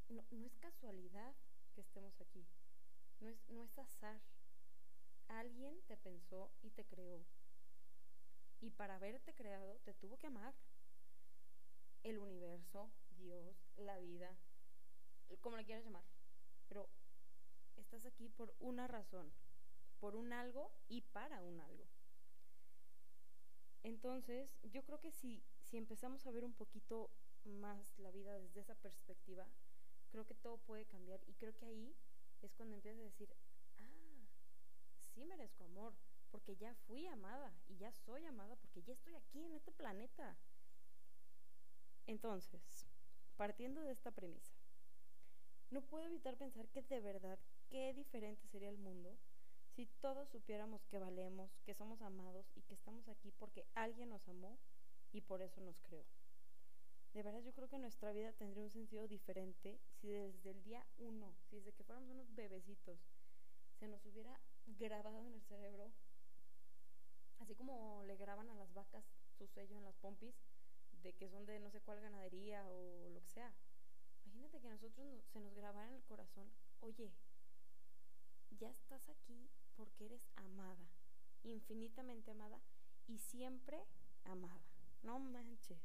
no, 0.08 0.24
no 0.30 0.46
es 0.46 0.56
casualidad 0.56 1.34
que 1.74 1.82
estemos 1.82 2.18
aquí. 2.22 2.46
No 3.20 3.28
es, 3.28 3.36
no 3.50 3.62
es 3.62 3.78
azar. 3.78 4.22
Alguien 5.28 5.82
te 5.82 5.98
pensó 5.98 6.50
y 6.62 6.70
te 6.70 6.86
creó. 6.86 7.26
Y 8.62 8.70
para 8.70 8.94
haberte 8.94 9.34
creado 9.34 9.78
te 9.84 9.92
tuvo 9.92 10.16
que 10.16 10.28
amar. 10.28 10.54
El 12.04 12.20
universo, 12.20 12.90
Dios, 13.18 13.54
la 13.76 13.98
vida, 13.98 14.34
como 15.42 15.58
le 15.58 15.66
quieras 15.66 15.84
llamar. 15.84 16.04
Pero 16.68 16.88
estás 17.76 18.06
aquí 18.06 18.30
por 18.30 18.54
una 18.60 18.86
razón, 18.86 19.30
por 20.04 20.16
un 20.16 20.34
algo 20.34 20.70
y 20.86 21.00
para 21.00 21.40
un 21.40 21.58
algo. 21.62 21.88
Entonces, 23.82 24.54
yo 24.64 24.84
creo 24.84 25.00
que 25.00 25.10
si, 25.10 25.42
si 25.62 25.78
empezamos 25.78 26.26
a 26.26 26.30
ver 26.30 26.44
un 26.44 26.52
poquito 26.52 27.08
más 27.46 27.98
la 27.98 28.10
vida 28.10 28.38
desde 28.38 28.60
esa 28.60 28.74
perspectiva, 28.74 29.46
creo 30.10 30.26
que 30.26 30.34
todo 30.34 30.58
puede 30.58 30.84
cambiar 30.84 31.22
y 31.26 31.32
creo 31.32 31.56
que 31.56 31.64
ahí 31.64 31.96
es 32.42 32.52
cuando 32.52 32.74
empiezas 32.74 33.00
a 33.00 33.04
decir, 33.04 33.34
ah, 33.78 34.28
sí 35.14 35.24
merezco 35.24 35.64
amor, 35.64 35.94
porque 36.30 36.54
ya 36.54 36.74
fui 36.86 37.06
amada 37.06 37.54
y 37.66 37.78
ya 37.78 37.90
soy 37.90 38.26
amada 38.26 38.56
porque 38.56 38.82
ya 38.82 38.92
estoy 38.92 39.14
aquí 39.14 39.42
en 39.42 39.54
este 39.54 39.72
planeta. 39.72 40.36
Entonces, 42.06 42.86
partiendo 43.38 43.80
de 43.80 43.92
esta 43.92 44.10
premisa, 44.10 44.52
no 45.70 45.80
puedo 45.80 46.04
evitar 46.04 46.36
pensar 46.36 46.68
que 46.68 46.82
de 46.82 47.00
verdad 47.00 47.38
qué 47.70 47.94
diferente 47.94 48.46
sería 48.48 48.68
el 48.68 48.76
mundo 48.76 49.16
si 49.74 49.86
todos 50.00 50.28
supiéramos 50.28 50.84
que 50.86 50.98
valemos, 50.98 51.50
que 51.64 51.74
somos 51.74 52.00
amados 52.02 52.46
y 52.54 52.62
que 52.62 52.74
estamos 52.74 53.08
aquí 53.08 53.32
porque 53.32 53.66
alguien 53.74 54.08
nos 54.08 54.26
amó 54.28 54.58
y 55.12 55.20
por 55.20 55.42
eso 55.42 55.60
nos 55.60 55.80
creó. 55.80 56.04
De 57.12 57.22
verdad 57.22 57.40
yo 57.42 57.52
creo 57.52 57.68
que 57.68 57.78
nuestra 57.78 58.12
vida 58.12 58.32
tendría 58.32 58.64
un 58.64 58.70
sentido 58.70 59.06
diferente 59.06 59.80
si 60.00 60.10
desde 60.10 60.50
el 60.50 60.62
día 60.62 60.86
uno, 60.98 61.34
si 61.48 61.56
desde 61.56 61.72
que 61.72 61.84
fuéramos 61.84 62.10
unos 62.10 62.34
bebecitos, 62.34 62.98
se 63.78 63.88
nos 63.88 64.04
hubiera 64.06 64.40
grabado 64.66 65.18
en 65.18 65.32
el 65.34 65.42
cerebro, 65.42 65.92
así 67.38 67.54
como 67.54 68.02
le 68.04 68.16
graban 68.16 68.50
a 68.50 68.54
las 68.54 68.72
vacas 68.72 69.04
su 69.36 69.46
sello 69.48 69.76
en 69.76 69.84
las 69.84 69.96
pompis, 69.96 70.34
de 71.02 71.12
que 71.12 71.28
son 71.28 71.44
de 71.46 71.58
no 71.60 71.70
sé 71.70 71.80
cuál 71.80 72.00
ganadería 72.00 72.68
o 72.68 73.08
lo 73.10 73.20
que 73.20 73.30
sea. 73.30 73.52
Imagínate 74.24 74.60
que 74.60 74.68
a 74.68 74.70
nosotros 74.70 75.24
se 75.32 75.40
nos 75.40 75.54
grabara 75.54 75.88
en 75.88 75.94
el 75.94 76.04
corazón, 76.04 76.50
oye, 76.80 77.12
ya 78.50 78.70
estás 78.70 79.08
aquí 79.08 79.50
porque 79.76 80.06
eres 80.06 80.26
amada, 80.36 80.88
infinitamente 81.42 82.30
amada 82.30 82.60
y 83.06 83.18
siempre 83.18 83.84
amada. 84.24 84.64
No 85.02 85.18
manches. 85.18 85.82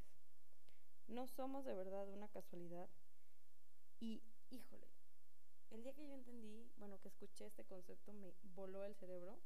No 1.08 1.27
somos 1.27 1.65
de 1.65 1.75
verdad 1.75 2.08
una 2.10 2.27
casualidad. 2.27 2.89
Y, 4.00 4.22
híjole, 4.50 4.88
el 5.72 5.84
día 5.84 5.93
que 5.93 6.08
yo 6.08 6.13
entendí, 6.13 6.69
bueno, 6.77 7.00
que 7.00 7.10
escuché 7.10 7.46
este 7.46 7.65
concepto, 7.65 8.13
me 8.13 8.34
voló 8.55 8.86
el 8.86 8.96
cerebro. 8.96 9.39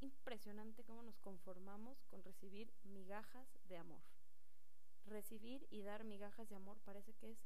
Impresionante 0.00 0.84
cómo 0.84 1.02
nos 1.02 1.18
conformamos 1.18 2.02
con 2.10 2.22
recibir 2.22 2.70
migajas 2.84 3.48
de 3.68 3.78
amor. 3.78 4.02
Recibir 5.06 5.66
y 5.70 5.82
dar 5.82 6.04
migajas 6.04 6.48
de 6.48 6.56
amor 6.56 6.78
parece 6.84 7.14
que 7.14 7.30
es 7.30 7.38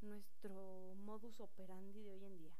nuestro 0.00 0.94
modus 0.96 1.40
operandi 1.40 2.02
de 2.02 2.12
hoy 2.12 2.24
en 2.24 2.36
día. 2.36 2.54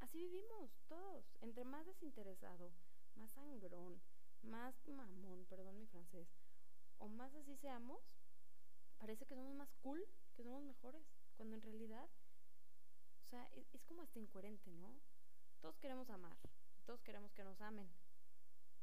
Así 0.00 0.18
vivimos 0.18 0.70
todos, 0.88 1.24
entre 1.40 1.64
más 1.64 1.86
desinteresado, 1.86 2.70
más 3.14 3.30
sangrón, 3.32 4.00
más 4.42 4.74
mamón, 4.86 5.44
perdón 5.46 5.78
mi 5.78 5.86
francés, 5.86 6.28
o 6.98 7.08
más 7.08 7.34
así 7.34 7.56
seamos, 7.56 8.00
parece 8.98 9.26
que 9.26 9.34
somos 9.34 9.54
más 9.54 9.72
cool, 9.82 10.06
que 10.34 10.42
somos 10.42 10.62
mejores, 10.62 11.02
cuando 11.36 11.56
en 11.56 11.62
realidad, 11.62 12.08
o 13.24 13.28
sea, 13.30 13.48
es, 13.54 13.74
es 13.74 13.82
como 13.84 14.02
hasta 14.02 14.18
incoherente, 14.18 14.70
¿no? 14.72 14.94
Todos 15.60 15.76
queremos 15.78 16.08
amar, 16.10 16.36
todos 16.84 17.00
queremos 17.02 17.32
que 17.32 17.44
nos 17.44 17.60
amen, 17.60 17.88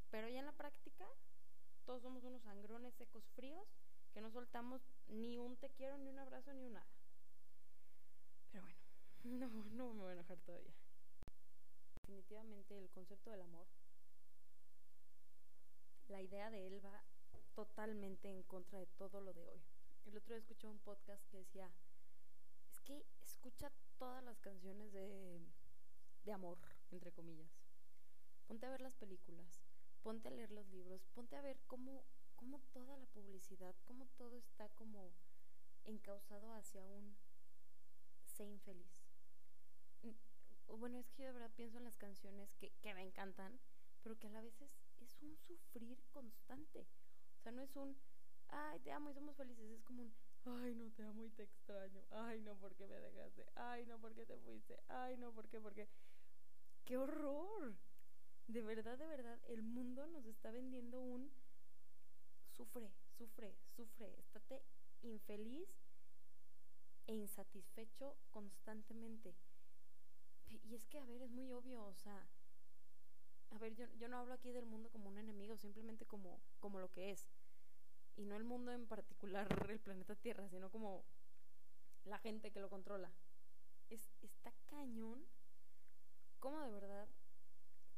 pero 0.10 0.28
ya 0.28 0.40
en 0.40 0.46
la 0.46 0.52
práctica, 0.52 1.08
todos 1.86 2.02
somos 2.02 2.24
unos 2.24 2.42
sangrones 2.44 2.94
secos 2.96 3.24
fríos 3.36 3.68
que 4.14 4.22
no 4.22 4.32
soltamos 4.32 4.82
ni 5.08 5.38
un 5.38 5.58
te 5.58 5.70
quiero, 5.72 5.98
ni 5.98 6.10
un 6.10 6.20
abrazo, 6.20 6.54
ni 6.54 6.66
un 6.66 6.74
nada. 6.74 6.88
Pero 8.52 8.64
bueno, 8.64 8.80
no, 9.24 9.50
no 9.72 9.94
me 9.94 10.02
voy 10.02 10.10
a 10.12 10.14
enojar 10.14 10.38
todavía. 10.42 10.74
Definitivamente 12.14 12.78
el 12.78 12.92
concepto 12.92 13.32
del 13.32 13.42
amor, 13.42 13.66
la 16.10 16.22
idea 16.22 16.52
de 16.52 16.68
él 16.68 16.86
va 16.86 17.04
totalmente 17.56 18.30
en 18.30 18.44
contra 18.44 18.78
de 18.78 18.86
todo 18.86 19.20
lo 19.20 19.34
de 19.34 19.48
hoy. 19.48 19.60
El 20.06 20.18
otro 20.18 20.36
día 20.36 20.38
escuché 20.38 20.68
un 20.68 20.78
podcast 20.78 21.26
que 21.32 21.38
decía, 21.38 21.72
es 22.70 22.80
que 22.82 23.04
escucha 23.24 23.72
todas 23.98 24.24
las 24.24 24.40
canciones 24.42 24.94
de, 24.94 25.42
de 26.24 26.32
amor, 26.32 26.60
entre 26.92 27.12
comillas. 27.12 27.52
Ponte 28.46 28.68
a 28.68 28.70
ver 28.70 28.82
las 28.82 28.96
películas, 28.96 29.64
ponte 30.04 30.28
a 30.28 30.32
leer 30.32 30.52
los 30.52 30.68
libros, 30.68 31.08
ponte 31.16 31.36
a 31.36 31.42
ver 31.42 31.60
cómo, 31.66 32.06
cómo 32.36 32.60
toda 32.74 32.96
la 32.96 33.08
publicidad, 33.08 33.74
cómo 33.86 34.06
todo 34.18 34.38
está 34.38 34.70
como 34.76 35.16
encausado 35.84 36.54
hacia 36.54 36.86
un 36.86 37.18
sé 38.24 38.46
infeliz. 38.46 39.03
Bueno, 40.68 41.00
es 41.00 41.10
que 41.12 41.24
yo 41.24 41.28
de 41.28 41.34
verdad 41.34 41.52
pienso 41.56 41.78
en 41.78 41.84
las 41.86 41.96
canciones 41.98 42.54
que, 42.56 42.72
que 42.82 42.94
me 42.94 43.02
encantan, 43.04 43.60
pero 44.02 44.18
que 44.18 44.28
a 44.28 44.32
la 44.32 44.42
vez 44.42 44.60
es, 44.62 44.72
es 45.00 45.22
un 45.22 45.38
sufrir 45.38 46.04
constante. 46.12 46.88
O 47.38 47.42
sea, 47.42 47.52
no 47.52 47.62
es 47.62 47.76
un 47.76 47.96
ay, 48.54 48.80
te 48.80 48.92
amo 48.92 49.10
y 49.10 49.14
somos 49.14 49.36
felices. 49.36 49.70
Es 49.72 49.84
como 49.84 50.04
un, 50.04 50.14
ay, 50.46 50.76
no 50.76 50.90
te 50.92 51.04
amo 51.04 51.26
y 51.26 51.30
te 51.32 51.44
extraño. 51.44 52.04
Ay, 52.12 52.40
no, 52.42 52.56
¿por 52.56 52.76
qué 52.76 52.88
me 52.88 53.00
dejaste? 53.00 53.46
Ay, 53.56 53.86
no, 53.86 54.00
¿por 54.00 54.14
qué 54.14 54.26
te 54.26 54.38
fuiste? 54.38 54.80
Ay, 54.88 55.18
no, 55.18 55.32
¿por 55.32 55.48
qué? 55.48 55.60
¿Por 55.60 55.74
qué? 55.74 55.88
¡Qué 56.86 56.98
horror! 56.98 57.76
De 58.48 58.62
verdad, 58.62 58.98
de 58.98 59.08
verdad, 59.08 59.40
el 59.48 59.64
mundo 59.64 60.06
nos 60.08 60.26
está 60.26 60.52
vendiendo 60.52 61.02
un 61.02 61.32
sufre, 62.46 62.92
sufre, 63.18 63.56
sufre, 63.76 64.20
estate 64.20 64.62
infeliz 65.02 65.70
e 67.08 67.16
insatisfecho 67.16 68.18
constantemente. 68.32 69.34
Y 70.64 70.76
es 70.76 70.86
que, 70.86 71.00
a 71.00 71.06
ver, 71.06 71.22
es 71.22 71.32
muy 71.32 71.52
obvio, 71.52 71.84
o 71.86 71.94
sea, 71.96 72.28
a 73.52 73.58
ver, 73.58 73.74
yo, 73.76 73.86
yo 73.98 74.08
no 74.08 74.18
hablo 74.18 74.34
aquí 74.34 74.52
del 74.52 74.66
mundo 74.66 74.90
como 74.90 75.10
un 75.10 75.18
enemigo, 75.18 75.58
simplemente 75.58 76.06
como, 76.06 76.42
como 76.60 76.80
lo 76.80 76.92
que 76.92 77.12
es 77.12 77.28
y 78.16 78.26
no 78.26 78.36
el 78.36 78.44
mundo 78.44 78.72
en 78.72 78.86
particular, 78.88 79.48
el 79.72 79.80
planeta 79.80 80.16
Tierra, 80.16 80.48
sino 80.50 80.70
como 80.70 81.04
la 82.06 82.18
gente 82.20 82.52
que 82.52 82.60
lo 82.60 82.70
controla. 82.70 83.12
Es, 83.90 84.12
está 84.22 84.54
cañón 84.68 85.26
como 86.40 86.60
de 86.62 86.72
verdad, 86.72 87.08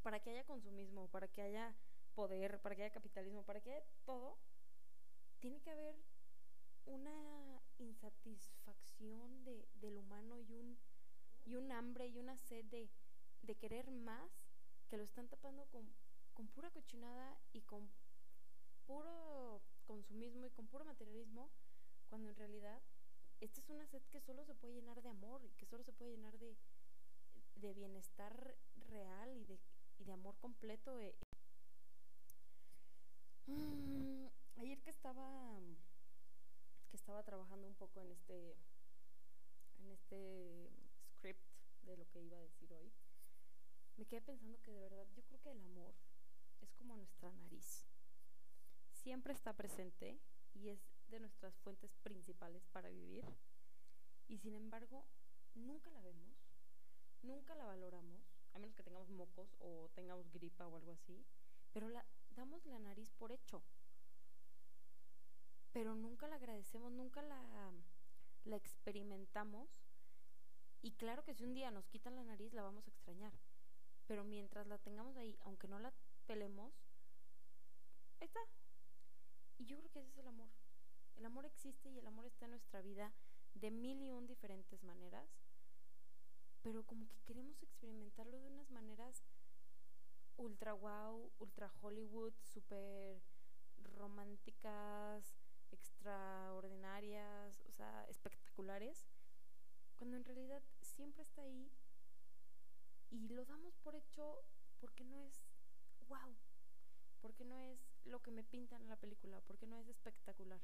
para 0.02 0.20
que 0.20 0.30
haya 0.30 0.44
consumismo, 0.44 1.08
para 1.08 1.26
que 1.26 1.42
haya 1.42 1.74
poder, 2.14 2.60
para 2.60 2.76
que 2.76 2.84
haya 2.84 2.92
capitalismo, 2.92 3.42
para 3.42 3.60
que 3.60 3.72
haya 3.72 3.84
todo, 4.04 4.38
tiene 5.40 5.60
que 5.60 5.70
haber 5.70 5.96
una 6.84 7.60
insatisfacción 7.78 9.44
de, 9.44 9.68
del 9.80 9.96
humano 9.96 10.38
y 10.38 10.52
un, 10.54 10.78
y 11.46 11.54
un 11.54 11.72
hambre 11.72 12.06
y 12.08 12.18
una 12.18 12.36
sed 12.36 12.64
de, 12.66 12.90
de 13.42 13.54
querer 13.54 13.90
más 13.90 14.30
que 14.88 14.96
lo 14.96 15.04
están 15.04 15.28
tapando 15.28 15.64
con, 15.66 15.88
con 16.34 16.48
pura 16.48 16.70
cochinada 16.70 17.38
y 17.52 17.62
con 17.62 17.88
puro 18.86 19.62
consumismo 19.86 20.46
y 20.46 20.50
con 20.50 20.66
puro 20.66 20.84
materialismo, 20.84 21.50
cuando 22.08 22.30
en 22.30 22.36
realidad 22.36 22.82
esta 23.40 23.60
es 23.60 23.68
una 23.68 23.86
sed 23.86 24.02
que 24.10 24.20
solo 24.20 24.44
se 24.44 24.54
puede 24.54 24.74
llenar 24.74 25.02
de 25.02 25.08
amor 25.08 25.44
y 25.44 25.50
que 25.50 25.66
solo 25.66 25.82
se 25.84 25.92
puede 25.92 26.12
llenar 26.12 26.38
de, 26.38 26.56
de 27.56 27.74
bienestar 27.74 28.56
real 28.88 29.36
y 29.36 29.44
de, 29.44 29.58
y 29.98 30.04
de 30.04 30.12
amor 30.12 30.36
completo. 30.38 30.98
Eh. 31.00 31.14
Mm, 33.46 34.26
ayer 34.56 34.80
que 34.82 34.90
estaba 34.90 35.60
que 36.88 36.96
estaba 36.96 37.22
trabajando 37.22 37.66
un 37.66 37.74
poco 37.74 38.00
en 38.00 38.10
este 38.10 38.56
en 39.78 39.90
este 39.90 40.70
iba 42.20 42.36
a 42.36 42.42
decir 42.42 42.72
hoy, 42.72 42.92
me 43.96 44.06
quedé 44.06 44.22
pensando 44.22 44.60
que 44.62 44.72
de 44.72 44.80
verdad 44.80 45.06
yo 45.14 45.22
creo 45.24 45.40
que 45.40 45.50
el 45.50 45.60
amor 45.60 45.94
es 46.60 46.72
como 46.74 46.96
nuestra 46.96 47.32
nariz 47.32 47.86
siempre 49.06 49.32
está 49.32 49.52
presente 49.52 50.18
y 50.52 50.70
es 50.70 50.80
de 51.10 51.20
nuestras 51.20 51.56
fuentes 51.58 51.94
principales 52.02 52.66
para 52.72 52.90
vivir. 52.90 53.24
Y 54.26 54.38
sin 54.38 54.52
embargo, 54.56 55.06
nunca 55.54 55.92
la 55.92 56.00
vemos, 56.00 56.36
nunca 57.22 57.54
la 57.54 57.66
valoramos, 57.66 58.20
a 58.52 58.58
menos 58.58 58.74
que 58.74 58.82
tengamos 58.82 59.08
mocos 59.08 59.54
o 59.60 59.88
tengamos 59.94 60.28
gripa 60.32 60.66
o 60.66 60.76
algo 60.76 60.90
así, 60.90 61.24
pero 61.72 61.88
la, 61.88 62.04
damos 62.30 62.66
la 62.66 62.80
nariz 62.80 63.12
por 63.12 63.30
hecho. 63.30 63.62
Pero 65.72 65.94
nunca 65.94 66.26
la 66.26 66.34
agradecemos, 66.34 66.90
nunca 66.90 67.22
la 67.22 68.56
experimentamos. 68.56 69.68
Y 70.86 70.92
claro 70.92 71.24
que 71.24 71.34
si 71.34 71.42
un 71.42 71.52
día 71.52 71.72
nos 71.72 71.88
quitan 71.88 72.14
la 72.14 72.22
nariz, 72.22 72.52
la 72.52 72.62
vamos 72.62 72.86
a 72.86 72.90
extrañar. 72.90 73.32
Pero 74.06 74.22
mientras 74.22 74.68
la 74.68 74.78
tengamos 74.78 75.16
ahí, 75.16 75.36
aunque 75.40 75.66
no 75.66 75.80
la 75.80 75.92
pelemos, 76.28 76.72
está, 78.20 78.38
y 79.58 79.64
yo 79.64 79.76
creo 79.78 79.90
que 79.90 79.98
ese 79.98 80.10
es 80.10 80.18
el 80.18 80.28
amor. 80.28 80.48
El 81.16 81.26
amor 81.26 81.44
existe 81.44 81.90
y 81.90 81.98
el 81.98 82.06
amor 82.06 82.24
está 82.24 82.44
en 82.44 82.52
nuestra 82.52 82.82
vida 82.82 83.12
de 83.54 83.72
mil 83.72 84.00
y 84.00 84.12
un 84.12 84.28
diferentes 84.28 84.84
maneras, 84.84 85.28
pero 86.62 86.84
como 86.84 87.08
que 87.08 87.18
queremos 87.24 87.60
experimentarlo 87.64 88.38
de 88.38 88.46
unas 88.46 88.70
maneras 88.70 89.24
ultra 90.36 90.72
wow, 90.72 91.32
ultra 91.40 91.68
Hollywood, 91.82 92.34
super 92.44 93.20
románticas, 93.96 95.34
extraordinarias, 95.72 97.60
o 97.66 97.72
sea, 97.72 98.04
espectaculares, 98.04 99.08
cuando 99.96 100.16
en 100.16 100.24
realidad 100.24 100.62
siempre 100.96 101.22
está 101.22 101.42
ahí 101.42 101.70
y 103.10 103.28
lo 103.28 103.44
damos 103.44 103.76
por 103.76 103.94
hecho 103.94 104.42
porque 104.80 105.04
no 105.04 105.20
es 105.20 105.44
wow, 106.08 106.36
porque 107.20 107.44
no 107.44 107.60
es 107.60 107.78
lo 108.04 108.20
que 108.20 108.30
me 108.30 108.44
pintan 108.44 108.82
en 108.82 108.88
la 108.88 108.96
película, 108.96 109.40
porque 109.42 109.66
no 109.66 109.78
es 109.78 109.88
espectacular. 109.88 110.60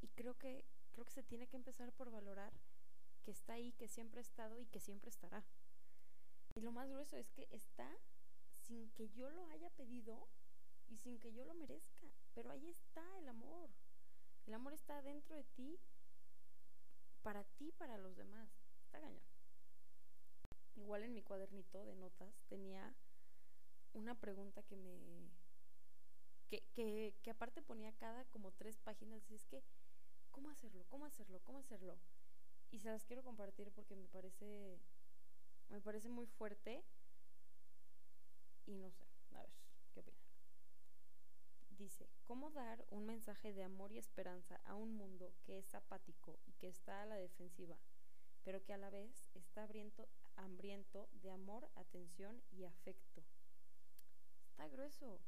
Y 0.00 0.08
creo 0.08 0.34
que 0.38 0.64
creo 0.92 1.04
que 1.04 1.12
se 1.12 1.22
tiene 1.22 1.48
que 1.48 1.56
empezar 1.56 1.92
por 1.92 2.10
valorar 2.10 2.52
que 3.24 3.32
está 3.32 3.54
ahí, 3.54 3.72
que 3.72 3.88
siempre 3.88 4.20
ha 4.20 4.22
estado 4.22 4.58
y 4.58 4.66
que 4.66 4.80
siempre 4.80 5.10
estará. 5.10 5.44
Y 6.54 6.60
lo 6.60 6.72
más 6.72 6.88
grueso 6.88 7.16
es 7.16 7.30
que 7.30 7.48
está 7.50 7.88
sin 8.66 8.90
que 8.90 9.08
yo 9.10 9.30
lo 9.30 9.46
haya 9.48 9.70
pedido 9.70 10.28
y 10.88 10.96
sin 10.96 11.18
que 11.18 11.32
yo 11.32 11.44
lo 11.44 11.54
merezca. 11.54 12.06
Pero 12.34 12.50
ahí 12.50 12.68
está 12.68 13.18
el 13.18 13.28
amor. 13.28 13.70
El 14.46 14.54
amor 14.54 14.72
está 14.72 15.02
dentro 15.02 15.36
de 15.36 15.44
ti, 15.44 15.78
para 17.28 17.44
ti, 17.44 17.70
para 17.72 17.98
los 17.98 18.16
demás. 18.16 18.48
Está 18.86 19.02
cañón. 19.02 19.22
Igual 20.76 21.02
en 21.02 21.12
mi 21.12 21.22
cuadernito 21.22 21.84
de 21.84 21.94
notas 21.94 22.40
tenía 22.48 22.96
una 23.92 24.14
pregunta 24.14 24.62
que 24.62 24.76
me... 24.76 25.28
Que, 26.48 27.12
que, 27.22 27.30
aparte 27.30 27.60
ponía 27.60 27.92
cada 27.92 28.24
como 28.30 28.52
tres 28.52 28.78
páginas. 28.78 29.30
Es 29.30 29.44
que, 29.44 29.62
¿cómo 30.30 30.48
hacerlo? 30.48 30.86
¿Cómo 30.88 31.04
hacerlo? 31.04 31.40
¿Cómo 31.44 31.58
hacerlo? 31.58 31.98
Y 32.70 32.78
se 32.78 32.88
las 32.88 33.04
quiero 33.04 33.22
compartir 33.22 33.70
porque 33.72 33.94
me 33.94 34.08
parece 34.08 34.80
me 35.68 35.82
parece 35.82 36.08
muy 36.08 36.24
fuerte 36.24 36.82
y 38.64 38.74
no 38.74 38.90
sé, 38.90 39.04
a 39.34 39.42
ver, 39.42 39.50
¿qué 39.92 40.00
opinan? 40.00 40.27
¿Cómo 42.24 42.50
dar 42.50 42.84
un 42.90 43.06
mensaje 43.06 43.52
de 43.52 43.62
amor 43.62 43.92
y 43.92 43.98
esperanza 43.98 44.60
a 44.64 44.74
un 44.74 44.94
mundo 44.94 45.32
que 45.44 45.58
es 45.58 45.74
apático 45.74 46.38
y 46.46 46.52
que 46.52 46.68
está 46.68 47.02
a 47.02 47.06
la 47.06 47.16
defensiva, 47.16 47.78
pero 48.44 48.62
que 48.64 48.72
a 48.72 48.78
la 48.78 48.90
vez 48.90 49.28
está 49.34 49.68
hambriento, 50.36 51.08
de 51.22 51.30
amor, 51.30 51.68
atención 51.74 52.42
y 52.52 52.64
afecto? 52.64 53.24
Está 54.50 54.68
grueso. 54.68 55.20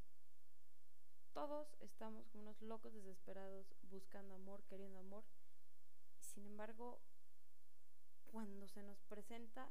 Todos 1.32 1.76
estamos 1.80 2.26
como 2.28 2.42
unos 2.42 2.60
locos 2.62 2.92
desesperados 2.92 3.74
buscando 3.82 4.34
amor, 4.34 4.62
queriendo 4.64 4.98
amor. 4.98 5.24
Sin 6.20 6.44
embargo, 6.44 7.00
cuando 8.26 8.66
se 8.68 8.82
nos 8.82 9.00
presenta 9.02 9.70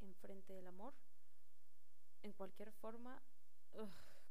enfrente 0.00 0.52
del 0.52 0.66
amor, 0.66 0.94
en 2.22 2.32
cualquier 2.32 2.72
forma, 2.72 3.22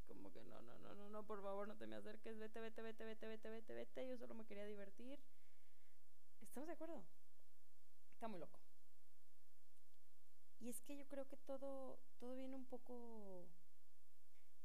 como 0.07 0.31
que 0.31 0.43
no, 0.43 0.61
no, 0.61 0.77
no, 0.79 0.95
no, 0.95 1.09
no, 1.09 1.23
por 1.25 1.41
favor 1.41 1.67
no 1.67 1.75
te 1.75 1.87
me 1.87 1.95
acerques, 1.95 2.37
vete, 2.37 2.59
vete, 2.59 2.81
vete, 2.81 3.05
vete, 3.05 3.27
vete, 3.27 3.49
vete, 3.49 3.73
vete, 3.73 4.07
yo 4.07 4.17
solo 4.17 4.33
me 4.33 4.45
quería 4.45 4.65
divertir. 4.65 5.19
¿Estamos 6.41 6.67
de 6.67 6.73
acuerdo? 6.73 7.03
Está 8.13 8.27
muy 8.27 8.39
loco. 8.39 8.59
Y 10.59 10.69
es 10.69 10.81
que 10.81 10.97
yo 10.97 11.05
creo 11.07 11.27
que 11.27 11.37
todo, 11.37 11.99
todo 12.19 12.35
viene 12.35 12.55
un 12.55 12.65
poco 12.65 13.45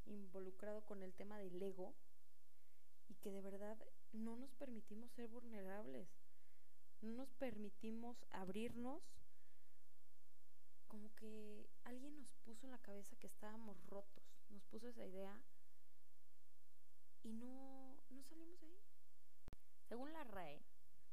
involucrado 0.06 0.80
con 0.82 1.02
el 1.02 1.12
tema 1.12 1.38
del 1.38 1.62
ego 1.62 1.94
y 3.08 3.14
que 3.14 3.30
de 3.30 3.40
verdad 3.40 3.76
no 4.12 4.36
nos 4.36 4.52
permitimos 4.54 5.10
ser 5.12 5.28
vulnerables, 5.28 6.08
no 7.02 7.12
nos 7.12 7.32
permitimos 7.34 8.16
abrirnos 8.30 9.02
como 10.88 11.14
que 11.14 11.68
alguien 11.84 12.16
nos 12.16 12.30
puso 12.44 12.66
en 12.66 12.72
la 12.72 12.78
cabeza 12.78 13.16
que 13.16 13.26
estábamos 13.26 13.76
rotos, 13.86 14.21
nos 14.52 14.62
puso 14.64 14.88
esa 14.88 15.04
idea 15.04 15.40
y 17.22 17.32
no, 17.32 17.96
no 18.10 18.22
salimos 18.22 18.60
de 18.60 18.66
ahí. 18.68 18.80
Según 19.88 20.12
la 20.12 20.24
RAE, 20.24 20.62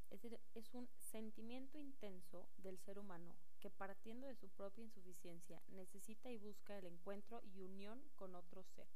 es, 0.10 0.22
es 0.56 0.74
un 0.74 0.88
sentimiento 1.12 1.78
intenso 1.78 2.48
del 2.58 2.78
ser 2.80 3.00
humano 3.00 3.36
que 3.60 3.70
partiendo 3.70 4.28
de 4.28 4.36
su 4.36 4.50
propia 4.50 4.84
insuficiencia 4.84 5.62
necesita 5.70 6.32
y 6.32 6.38
busca 6.38 6.78
el 6.78 6.86
encuentro 6.86 7.42
y 7.44 7.62
unión 7.62 8.02
con 8.16 8.36
otro 8.36 8.64
ser. 8.64 8.88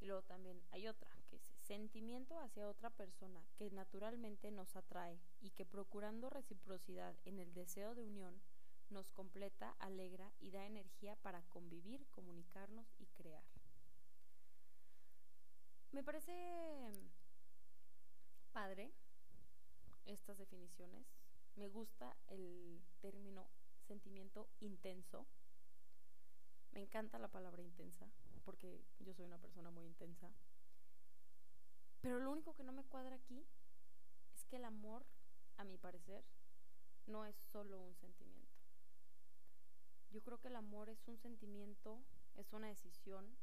Y 0.00 0.06
luego 0.06 0.22
también 0.22 0.60
hay 0.70 0.88
otra, 0.88 1.10
que 1.28 1.36
es 1.36 1.42
sentimiento 1.62 2.38
hacia 2.38 2.68
otra 2.68 2.90
persona 2.90 3.44
que 3.56 3.70
naturalmente 3.70 4.50
nos 4.50 4.74
atrae 4.76 5.20
y 5.40 5.50
que 5.50 5.64
procurando 5.64 6.28
reciprocidad 6.28 7.14
en 7.24 7.38
el 7.38 7.52
deseo 7.54 7.94
de 7.94 8.04
unión 8.04 8.40
nos 8.92 9.10
completa, 9.10 9.74
alegra 9.78 10.30
y 10.40 10.50
da 10.50 10.64
energía 10.66 11.16
para 11.16 11.42
convivir, 11.48 12.06
comunicarnos 12.10 12.86
y 12.98 13.06
crear. 13.06 13.44
Me 15.92 16.02
parece 16.02 16.32
padre 18.52 18.92
estas 20.06 20.38
definiciones. 20.38 21.06
Me 21.56 21.68
gusta 21.68 22.16
el 22.28 22.80
término 23.00 23.46
sentimiento 23.86 24.48
intenso. 24.60 25.26
Me 26.72 26.80
encanta 26.80 27.18
la 27.18 27.28
palabra 27.28 27.62
intensa 27.62 28.06
porque 28.44 28.82
yo 29.00 29.12
soy 29.12 29.26
una 29.26 29.38
persona 29.38 29.70
muy 29.70 29.84
intensa. 29.84 30.30
Pero 32.00 32.18
lo 32.18 32.30
único 32.30 32.54
que 32.54 32.64
no 32.64 32.72
me 32.72 32.84
cuadra 32.84 33.16
aquí 33.16 33.46
es 34.34 34.44
que 34.46 34.56
el 34.56 34.64
amor, 34.64 35.04
a 35.56 35.64
mi 35.64 35.76
parecer, 35.76 36.24
no 37.06 37.24
es 37.26 37.36
solo 37.52 37.80
un 37.80 37.94
sentimiento. 37.96 38.61
Yo 40.12 40.22
creo 40.22 40.38
que 40.38 40.48
el 40.48 40.56
amor 40.56 40.88
es 40.88 41.08
un 41.08 41.16
sentimiento, 41.16 42.02
es 42.36 42.52
una 42.52 42.68
decisión, 42.68 43.36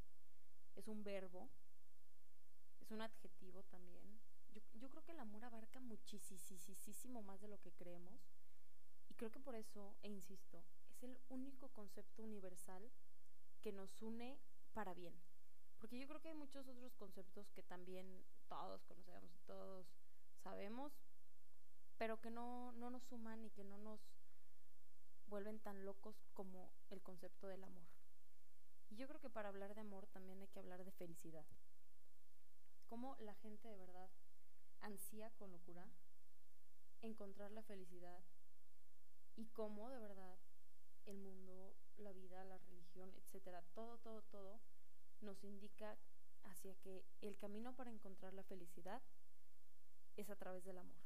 es 0.76 0.88
un 0.88 1.04
verbo, 1.04 1.50
es 2.80 2.92
un 2.92 3.02
adjetivo 3.02 3.64
también. 3.64 4.20
Yo, 4.54 4.62
yo 4.76 4.90
creo 4.90 5.04
que 5.04 5.12
el 5.12 5.20
amor 5.20 5.44
abarca 5.44 5.80
muchísimo 5.80 7.22
más 7.24 7.42
de 7.42 7.48
lo 7.48 7.60
que 7.60 7.72
creemos. 7.72 8.22
Y 9.10 9.16
creo 9.16 9.32
que 9.32 9.40
por 9.40 9.56
eso, 9.56 9.96
e 10.04 10.10
insisto, 10.10 10.64
es 10.90 11.04
el 11.04 11.20
único 11.30 11.70
concepto 11.70 12.24
universal 12.24 12.92
que 13.62 13.72
nos 13.72 14.02
une 14.02 14.38
para 14.74 14.94
bien. 14.94 15.14
Porque 15.80 15.98
yo 15.98 16.08
creo 16.08 16.22
que 16.22 16.30
hay 16.30 16.36
muchos 16.36 16.68
otros 16.68 16.94
conceptos 16.96 17.50
que 17.52 17.64
también 17.64 18.06
todos 18.48 18.84
conocemos 18.84 19.40
todos 19.46 19.88
sabemos, 20.44 20.94
pero 21.98 22.20
que 22.20 22.30
no, 22.30 22.72
no 22.74 22.90
nos 22.90 23.04
suman 23.04 23.44
y 23.46 23.50
que 23.50 23.64
no 23.64 23.78
nos 23.78 24.00
vuelven 25.30 25.60
tan 25.60 25.86
locos 25.86 26.16
como 26.34 26.72
el 26.90 27.02
concepto 27.02 27.48
del 27.48 27.64
amor. 27.64 27.88
Y 28.90 28.96
yo 28.96 29.08
creo 29.08 29.20
que 29.22 29.30
para 29.30 29.50
hablar 29.50 29.76
de 29.76 29.82
amor 29.82 30.08
también 30.08 30.42
hay 30.42 30.48
que 30.48 30.60
hablar 30.60 30.84
de 30.84 30.92
felicidad. 30.92 31.46
Cómo 32.88 33.16
la 33.20 33.36
gente 33.36 33.68
de 33.68 33.78
verdad 33.78 34.10
ansía 34.82 35.30
con 35.32 35.52
locura 35.52 35.88
encontrar 37.02 37.52
la 37.52 37.64
felicidad 37.64 38.24
y 39.36 39.46
cómo 39.48 39.90
de 39.90 40.00
verdad 40.00 40.38
el 41.06 41.18
mundo, 41.18 41.76
la 41.98 42.12
vida, 42.12 42.44
la 42.44 42.58
religión, 42.58 43.14
etcétera, 43.16 43.64
todo, 43.74 43.98
todo, 44.00 44.22
todo 44.24 44.60
nos 45.22 45.44
indica 45.44 45.98
hacia 46.44 46.76
que 46.76 47.06
el 47.22 47.38
camino 47.38 47.74
para 47.74 47.92
encontrar 47.92 48.34
la 48.34 48.44
felicidad 48.44 49.02
es 50.18 50.30
a 50.30 50.36
través 50.36 50.66
del 50.66 50.78
amor. 50.78 51.00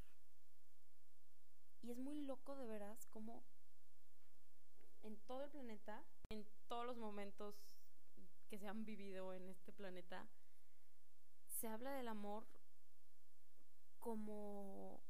Y 1.82 1.90
es 1.90 1.98
muy 1.98 2.22
loco 2.22 2.56
de 2.56 2.66
veras 2.66 3.06
cómo 3.06 3.44
en 5.04 5.16
todo 5.26 5.44
el 5.44 5.50
planeta, 5.50 6.02
en 6.30 6.46
todos 6.66 6.86
los 6.86 6.96
momentos 6.96 7.54
que 8.48 8.58
se 8.58 8.66
han 8.66 8.84
vivido 8.84 9.34
en 9.34 9.48
este 9.48 9.72
planeta, 9.72 10.26
se 11.46 11.68
habla 11.68 11.92
del 11.92 12.08
amor 12.08 12.44
como 14.00 15.00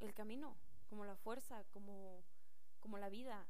el 0.00 0.14
camino, 0.14 0.56
como 0.88 1.04
la 1.04 1.16
fuerza, 1.16 1.64
como, 1.70 2.24
como 2.78 2.98
la 2.98 3.08
vida. 3.08 3.46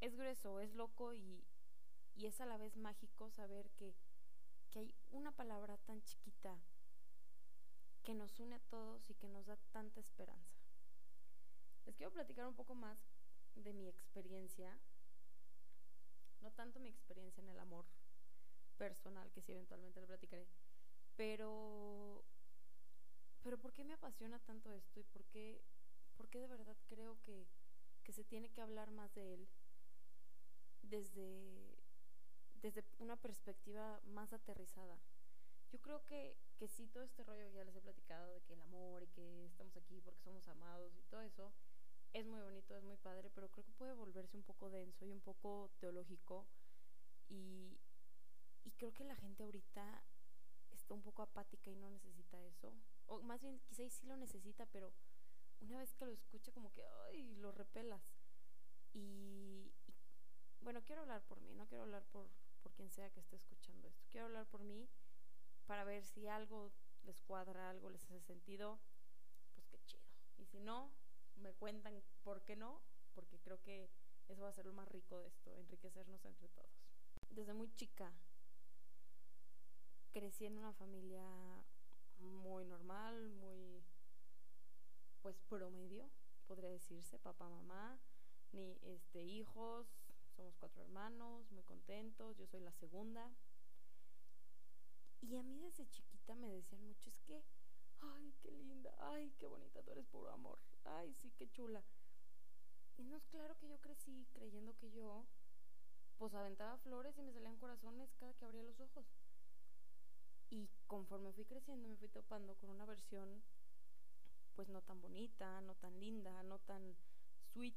Es 0.00 0.16
grueso, 0.16 0.60
es 0.60 0.72
loco 0.74 1.12
y, 1.12 1.44
y 2.14 2.26
es 2.26 2.40
a 2.40 2.46
la 2.46 2.56
vez 2.56 2.76
mágico 2.76 3.30
saber 3.30 3.70
que, 3.70 3.96
que 4.70 4.78
hay 4.78 4.94
una 5.10 5.32
palabra 5.32 5.76
tan 5.78 6.02
chiquita 6.02 6.56
que 8.04 8.14
nos 8.14 8.38
une 8.38 8.54
a 8.54 8.60
todos 8.70 9.10
y 9.10 9.14
que 9.14 9.28
nos 9.28 9.46
da 9.46 9.56
tanta 9.72 10.00
esperanza. 10.00 10.56
Les 11.84 11.96
quiero 11.96 12.12
platicar 12.12 12.46
un 12.46 12.54
poco 12.54 12.74
más 12.74 12.98
de 13.62 13.72
mi 13.72 13.88
experiencia, 13.88 14.78
no 16.40 16.50
tanto 16.52 16.80
mi 16.80 16.88
experiencia 16.88 17.40
en 17.42 17.48
el 17.48 17.58
amor 17.58 17.86
personal, 18.76 19.30
que 19.32 19.42
sí 19.42 19.52
eventualmente 19.52 20.00
lo 20.00 20.06
platicaré, 20.06 20.46
pero, 21.16 22.24
pero 23.42 23.58
¿por 23.58 23.72
qué 23.72 23.84
me 23.84 23.94
apasiona 23.94 24.38
tanto 24.40 24.72
esto 24.72 25.00
y 25.00 25.04
por 25.04 25.24
qué, 25.26 25.60
por 26.16 26.28
qué 26.28 26.40
de 26.40 26.46
verdad 26.46 26.76
creo 26.88 27.18
que, 27.22 27.46
que 28.04 28.12
se 28.12 28.24
tiene 28.24 28.50
que 28.50 28.60
hablar 28.60 28.90
más 28.90 29.12
de 29.14 29.34
él 29.34 29.48
desde, 30.82 31.76
desde 32.62 32.84
una 32.98 33.16
perspectiva 33.16 34.00
más 34.06 34.32
aterrizada? 34.32 34.98
Yo 35.70 35.80
creo 35.80 36.02
que, 36.06 36.34
que 36.56 36.66
sí, 36.66 36.86
todo 36.86 37.02
este 37.02 37.24
rollo 37.24 37.46
que 37.48 37.52
ya 37.52 37.64
les 37.64 37.76
he 37.76 37.80
platicado 37.80 38.26
de 38.28 38.40
que 38.42 38.54
el 38.54 38.62
amor 38.62 39.02
y 39.02 39.08
que 39.08 39.44
estamos 39.46 39.76
aquí 39.76 40.00
porque 40.00 40.22
somos 40.22 40.48
amados 40.48 40.96
y 40.96 41.02
todo 41.02 41.20
eso, 41.20 41.52
es 42.12 42.26
muy 42.26 42.40
bonito, 42.40 42.76
es 42.76 42.82
muy 42.82 42.96
padre, 42.96 43.30
pero 43.34 43.48
creo 43.50 43.64
que 43.64 43.72
puede 43.72 43.92
volverse 43.92 44.36
un 44.36 44.42
poco 44.42 44.70
denso 44.70 45.04
y 45.04 45.12
un 45.12 45.20
poco 45.20 45.70
teológico. 45.78 46.46
Y, 47.28 47.78
y 48.64 48.70
creo 48.72 48.92
que 48.94 49.04
la 49.04 49.16
gente 49.16 49.42
ahorita 49.42 50.02
está 50.70 50.94
un 50.94 51.02
poco 51.02 51.22
apática 51.22 51.70
y 51.70 51.76
no 51.76 51.90
necesita 51.90 52.42
eso. 52.42 52.72
O 53.06 53.20
más 53.20 53.40
bien, 53.40 53.60
quizás 53.60 53.92
sí 53.92 54.06
lo 54.06 54.16
necesita, 54.16 54.66
pero 54.66 54.92
una 55.60 55.78
vez 55.78 55.92
que 55.94 56.06
lo 56.06 56.12
escucha 56.12 56.52
como 56.52 56.72
que, 56.72 56.82
ay, 57.08 57.34
lo 57.36 57.52
repelas. 57.52 58.02
Y, 58.92 59.70
bueno, 60.60 60.82
quiero 60.82 61.02
hablar 61.02 61.22
por 61.22 61.40
mí, 61.40 61.54
no 61.54 61.66
quiero 61.66 61.84
hablar 61.84 62.04
por, 62.06 62.28
por 62.62 62.72
quien 62.72 62.90
sea 62.90 63.10
que 63.10 63.20
esté 63.20 63.36
escuchando 63.36 63.88
esto. 63.88 64.06
Quiero 64.10 64.26
hablar 64.26 64.46
por 64.46 64.62
mí 64.62 64.88
para 65.66 65.84
ver 65.84 66.04
si 66.04 66.26
algo 66.26 66.72
les 67.04 67.20
cuadra, 67.20 67.70
algo 67.70 67.90
les 67.90 68.04
hace 68.04 68.20
sentido, 68.20 68.78
pues 69.54 69.66
qué 69.68 69.78
chido. 69.84 70.02
Y 70.38 70.46
si 70.46 70.58
no, 70.60 70.90
me 71.40 71.52
cuentan 71.54 72.02
por 72.22 72.42
qué 72.42 72.56
no, 72.56 72.80
porque 73.14 73.38
creo 73.40 73.60
que 73.62 73.90
eso 74.28 74.42
va 74.42 74.48
a 74.48 74.52
ser 74.52 74.66
lo 74.66 74.72
más 74.72 74.88
rico 74.88 75.18
de 75.18 75.28
esto, 75.28 75.54
enriquecernos 75.56 76.24
entre 76.24 76.48
todos. 76.48 76.70
Desde 77.30 77.54
muy 77.54 77.74
chica 77.74 78.12
crecí 80.10 80.46
en 80.46 80.58
una 80.58 80.72
familia 80.72 81.24
muy 82.18 82.64
normal, 82.64 83.30
muy 83.30 83.84
pues 85.22 85.38
promedio, 85.48 86.10
podría 86.46 86.70
decirse, 86.70 87.18
papá, 87.18 87.48
mamá, 87.48 87.98
ni 88.52 88.78
este 88.82 89.22
hijos, 89.22 89.86
somos 90.36 90.54
cuatro 90.56 90.82
hermanos, 90.82 91.50
muy 91.50 91.62
contentos, 91.64 92.36
yo 92.36 92.46
soy 92.46 92.60
la 92.60 92.72
segunda. 92.72 93.30
Y 95.20 95.36
a 95.36 95.42
mí 95.42 95.58
desde 95.58 95.88
chiquita 95.88 96.34
me 96.36 96.48
decían 96.48 96.86
mucho, 96.86 97.10
es 97.10 97.18
que, 97.20 97.44
ay, 98.00 98.32
qué 98.40 98.50
linda, 98.52 98.94
ay, 98.98 99.32
qué 99.38 99.46
bonita, 99.46 99.82
tú 99.82 99.90
eres 99.90 100.06
puro 100.06 100.30
amor, 100.30 100.58
ay, 100.96 101.14
sí, 101.14 101.32
qué 101.36 101.48
chula. 101.50 101.84
Y 102.96 103.04
no 103.04 103.16
es 103.16 103.26
claro 103.26 103.56
que 103.58 103.68
yo 103.68 103.78
crecí 103.80 104.26
creyendo 104.32 104.76
que 104.76 104.90
yo, 104.90 105.26
pues 106.16 106.34
aventaba 106.34 106.78
flores 106.78 107.16
y 107.16 107.22
me 107.22 107.32
salían 107.32 107.56
corazones 107.56 108.12
cada 108.14 108.34
que 108.34 108.44
abría 108.44 108.62
los 108.62 108.80
ojos. 108.80 109.06
Y 110.50 110.68
conforme 110.86 111.32
fui 111.32 111.44
creciendo 111.44 111.88
me 111.88 111.96
fui 111.96 112.08
topando 112.08 112.54
con 112.56 112.70
una 112.70 112.86
versión 112.86 113.42
pues 114.54 114.68
no 114.68 114.82
tan 114.82 115.00
bonita, 115.00 115.60
no 115.60 115.76
tan 115.76 116.00
linda, 116.00 116.42
no 116.42 116.58
tan 116.58 116.96
sweet, 117.52 117.76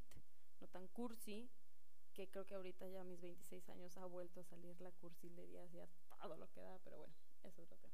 no 0.59 0.67
tan 0.67 0.87
cursi, 0.87 1.47
que 2.13 2.27
creo 2.27 2.47
que 2.47 2.55
ahorita 2.55 2.87
ya 2.87 3.01
a 3.01 3.03
mis 3.03 3.21
26 3.21 3.69
años 3.69 3.95
ha 3.97 4.05
vuelto 4.05 4.39
a 4.39 4.45
salir 4.45 4.81
la 4.81 4.91
cursilería 4.93 5.63
hacia 5.63 5.87
todo 6.19 6.37
lo 6.37 6.49
que 6.49 6.61
da, 6.61 6.79
pero 6.79 6.97
bueno, 6.97 7.13
es 7.43 7.59
otro 7.59 7.77
tema. 7.77 7.93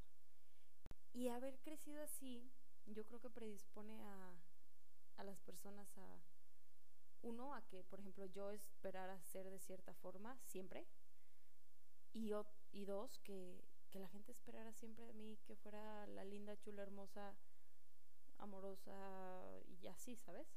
Y 1.11 1.27
haber 1.27 1.59
crecido 1.59 2.01
así, 2.01 2.49
yo 2.85 3.05
creo 3.05 3.19
que 3.19 3.29
predispone 3.29 4.01
a, 4.03 4.33
a 5.17 5.23
las 5.23 5.39
personas 5.39 5.87
a, 5.97 6.19
uno, 7.21 7.53
a 7.53 7.61
que, 7.63 7.83
por 7.83 7.99
ejemplo, 7.99 8.25
yo 8.25 8.51
esperara 8.51 9.21
ser 9.21 9.49
de 9.49 9.59
cierta 9.59 9.93
forma 9.95 10.37
siempre, 10.45 10.85
y, 12.13 12.31
y 12.71 12.85
dos, 12.85 13.19
que, 13.19 13.63
que 13.89 13.99
la 13.99 14.07
gente 14.07 14.31
esperara 14.31 14.73
siempre 14.73 15.05
de 15.05 15.13
mí 15.13 15.37
que 15.45 15.55
fuera 15.55 16.07
la 16.07 16.23
linda, 16.23 16.57
chula, 16.57 16.83
hermosa, 16.83 17.35
amorosa 18.37 18.93
y 19.81 19.87
así, 19.87 20.15
¿sabes? 20.15 20.47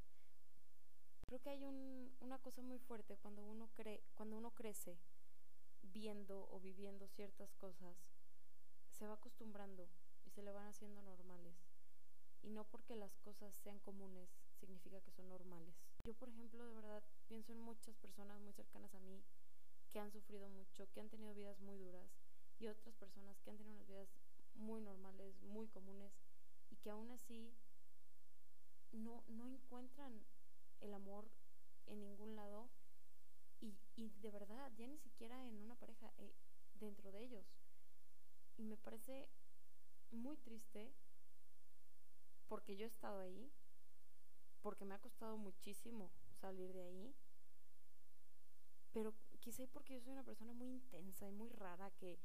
Creo 1.26 1.40
que 1.40 1.50
hay 1.50 1.64
un, 1.64 2.14
una 2.20 2.38
cosa 2.38 2.62
muy 2.62 2.78
fuerte 2.78 3.16
cuando 3.16 3.42
uno 3.42 3.68
cree, 3.74 4.02
cuando 4.14 4.36
uno 4.36 4.50
crece 4.50 4.98
viendo 5.82 6.48
o 6.50 6.60
viviendo 6.60 7.06
ciertas 7.08 7.54
cosas, 7.54 7.96
se 8.90 9.06
va 9.06 9.14
acostumbrando 9.14 9.88
y 10.24 10.30
se 10.30 10.42
le 10.42 10.52
van 10.52 10.66
haciendo 10.66 11.02
normales. 11.02 11.56
Y 12.42 12.50
no 12.50 12.64
porque 12.64 12.96
las 12.96 13.16
cosas 13.18 13.54
sean 13.56 13.78
comunes 13.80 14.28
significa 14.60 15.00
que 15.00 15.10
son 15.10 15.28
normales. 15.28 15.74
Yo, 16.04 16.14
por 16.14 16.28
ejemplo, 16.28 16.64
de 16.64 16.74
verdad 16.74 17.02
pienso 17.26 17.52
en 17.52 17.60
muchas 17.60 17.96
personas 17.96 18.40
muy 18.40 18.52
cercanas 18.52 18.94
a 18.94 19.00
mí 19.00 19.24
que 19.90 19.98
han 19.98 20.12
sufrido 20.12 20.48
mucho, 20.48 20.88
que 20.92 21.00
han 21.00 21.08
tenido 21.08 21.34
vidas 21.34 21.58
muy 21.60 21.78
duras 21.78 22.10
y 22.58 22.68
otras 22.68 22.94
personas 22.94 23.40
que 23.40 23.50
han 23.50 23.56
tenido 23.56 23.74
unas 23.74 23.88
vidas 23.88 24.08
muy 24.54 24.80
normales, 24.80 25.40
muy 25.42 25.66
comunes 25.68 26.12
y 26.70 26.76
que 26.76 26.90
aún 26.90 27.10
así 27.10 27.52
no, 28.92 29.24
no 29.28 29.48
encuentran 29.48 30.24
el 30.80 30.94
amor 30.94 31.30
en 31.86 32.00
ningún 32.00 32.36
lado 32.36 32.70
y, 33.60 33.74
y 33.96 34.10
de 34.20 34.30
verdad, 34.30 34.72
ya 34.76 34.86
ni 34.86 34.98
siquiera 34.98 35.46
en 35.46 35.56
una 35.56 35.74
pareja, 35.74 36.12
eh, 36.18 36.34
dentro 36.74 37.12
de 37.12 37.22
ellos. 37.24 37.46
Y 38.56 38.64
me 38.64 38.76
parece 38.76 39.28
muy 40.10 40.36
triste 40.38 40.92
porque 42.48 42.76
yo 42.76 42.84
he 42.84 42.88
estado 42.88 43.20
ahí, 43.20 43.50
porque 44.62 44.84
me 44.84 44.94
ha 44.94 44.98
costado 44.98 45.36
muchísimo 45.36 46.10
salir 46.40 46.72
de 46.72 46.82
ahí, 46.82 47.14
pero 48.92 49.14
quizá 49.40 49.66
porque 49.66 49.94
yo 49.94 50.00
soy 50.00 50.12
una 50.12 50.24
persona 50.24 50.52
muy 50.52 50.68
intensa 50.68 51.26
y 51.26 51.32
muy 51.32 51.48
rara 51.50 51.90
que 51.92 52.18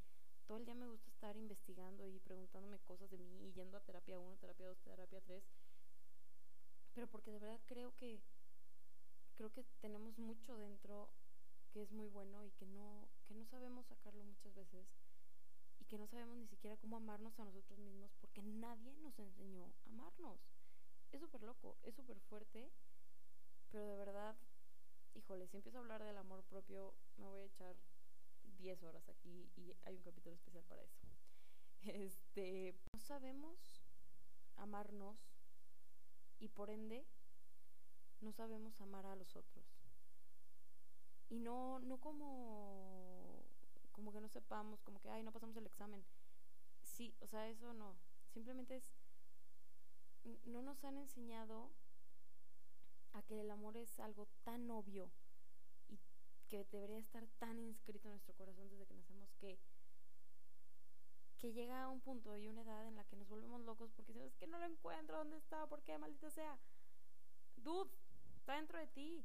todo 0.46 0.58
el 0.58 0.64
día 0.64 0.74
me 0.74 0.86
gusta 0.86 1.10
estar 1.10 1.36
investigando 1.36 2.06
y 2.06 2.20
preguntándome 2.20 2.78
cosas 2.80 3.10
de 3.10 3.18
mí 3.18 3.46
y 3.46 3.52
yendo 3.52 3.76
a 3.76 3.80
terapia 3.80 4.18
1, 4.18 4.36
terapia 4.36 4.66
2, 4.66 4.78
terapia 4.80 5.20
3, 5.20 5.44
pero 6.94 7.06
porque 7.08 7.32
de 7.32 7.38
verdad 7.40 7.60
creo 7.66 7.94
que 7.96 8.20
creo 9.34 9.52
que 9.52 9.64
tenemos 9.80 10.18
mucho 10.18 10.56
dentro 10.56 11.10
que 11.70 11.82
es 11.82 11.92
muy 11.92 12.08
bueno 12.08 12.44
y 12.44 12.50
que 12.52 12.66
no 12.66 13.08
que 13.26 13.34
no 13.34 13.44
sabemos 13.44 13.86
sacarlo 13.86 14.24
muchas 14.24 14.54
veces 14.54 14.86
y 15.78 15.84
que 15.84 15.98
no 15.98 16.06
sabemos 16.06 16.36
ni 16.38 16.46
siquiera 16.46 16.76
cómo 16.76 16.96
amarnos 16.96 17.38
a 17.38 17.44
nosotros 17.44 17.78
mismos 17.78 18.12
porque 18.20 18.42
nadie 18.42 18.94
nos 18.96 19.18
enseñó 19.18 19.64
a 19.64 19.88
amarnos. 19.90 20.55
Es 21.16 21.22
súper 21.22 21.44
loco, 21.44 21.78
es 21.82 21.94
súper 21.94 22.20
fuerte, 22.20 22.70
pero 23.72 23.86
de 23.86 23.96
verdad, 23.96 24.36
híjole, 25.14 25.46
si 25.46 25.56
empiezo 25.56 25.78
a 25.78 25.80
hablar 25.80 26.04
del 26.04 26.18
amor 26.18 26.42
propio, 26.44 26.92
me 27.16 27.26
voy 27.26 27.40
a 27.40 27.44
echar 27.46 27.74
10 28.58 28.82
horas 28.82 29.08
aquí 29.08 29.50
y 29.56 29.74
hay 29.86 29.96
un 29.96 30.02
capítulo 30.02 30.34
especial 30.34 30.62
para 30.64 30.82
eso. 30.82 31.00
Este, 31.86 32.74
no 32.92 33.00
sabemos 33.00 33.80
amarnos 34.56 35.16
y 36.38 36.48
por 36.48 36.68
ende 36.68 37.06
no 38.20 38.30
sabemos 38.32 38.78
amar 38.82 39.06
a 39.06 39.16
los 39.16 39.36
otros. 39.36 39.64
Y 41.30 41.38
no 41.38 41.78
no 41.78 41.96
como 41.96 43.42
como 43.92 44.12
que 44.12 44.20
no 44.20 44.28
sepamos, 44.28 44.82
como 44.82 45.00
que 45.00 45.08
ay, 45.08 45.22
no 45.22 45.32
pasamos 45.32 45.56
el 45.56 45.64
examen. 45.64 46.04
Sí, 46.82 47.14
o 47.20 47.26
sea, 47.26 47.48
eso 47.48 47.72
no. 47.72 47.96
Simplemente 48.34 48.76
es 48.76 48.92
no 50.44 50.62
nos 50.62 50.84
han 50.84 50.96
enseñado 50.96 51.70
a 53.12 53.22
que 53.22 53.40
el 53.40 53.50
amor 53.50 53.76
es 53.76 53.98
algo 54.00 54.26
tan 54.44 54.70
obvio 54.70 55.10
que 56.48 56.64
debería 56.64 56.98
estar 56.98 57.26
tan 57.38 57.58
inscrito 57.58 58.08
en 58.08 58.12
nuestro 58.12 58.34
corazón 58.34 58.68
desde 58.68 58.86
que 58.86 58.94
nacemos 58.94 59.34
que 59.34 59.58
que 61.38 61.52
llega 61.52 61.82
a 61.82 61.88
un 61.88 62.00
punto 62.00 62.36
y 62.36 62.48
una 62.48 62.62
edad 62.62 62.86
en 62.86 62.96
la 62.96 63.04
que 63.04 63.16
nos 63.16 63.28
volvemos 63.28 63.60
locos 63.60 63.92
porque 63.92 64.14
sabes 64.14 64.34
que 64.36 64.46
no 64.46 64.58
lo 64.58 64.64
encuentro, 64.64 65.18
¿dónde 65.18 65.36
está? 65.36 65.66
¿Por 65.66 65.82
qué? 65.82 65.98
Maldito 65.98 66.30
sea. 66.30 66.58
Dude, 67.56 67.90
está 68.36 68.54
dentro 68.54 68.78
de 68.78 68.86
ti. 68.86 69.24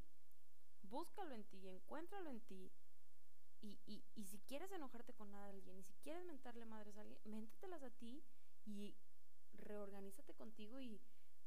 Búscalo 0.83 1.33
en 1.33 1.45
ti, 1.45 1.67
encuéntralo 1.69 2.29
en 2.29 2.41
ti. 2.41 2.69
Y, 3.61 3.79
y, 3.85 4.03
y 4.15 4.25
si 4.25 4.39
quieres 4.39 4.71
enojarte 4.71 5.13
con 5.13 5.33
alguien, 5.35 5.77
y 5.77 5.83
si 5.83 5.93
quieres 6.03 6.25
mentarle 6.25 6.65
madres 6.65 6.97
a 6.97 7.01
alguien, 7.01 7.19
méntetelas 7.23 7.83
a 7.83 7.91
ti 7.91 8.21
y 8.65 8.95
reorganízate 9.53 10.33
contigo 10.33 10.79
y 10.79 11.01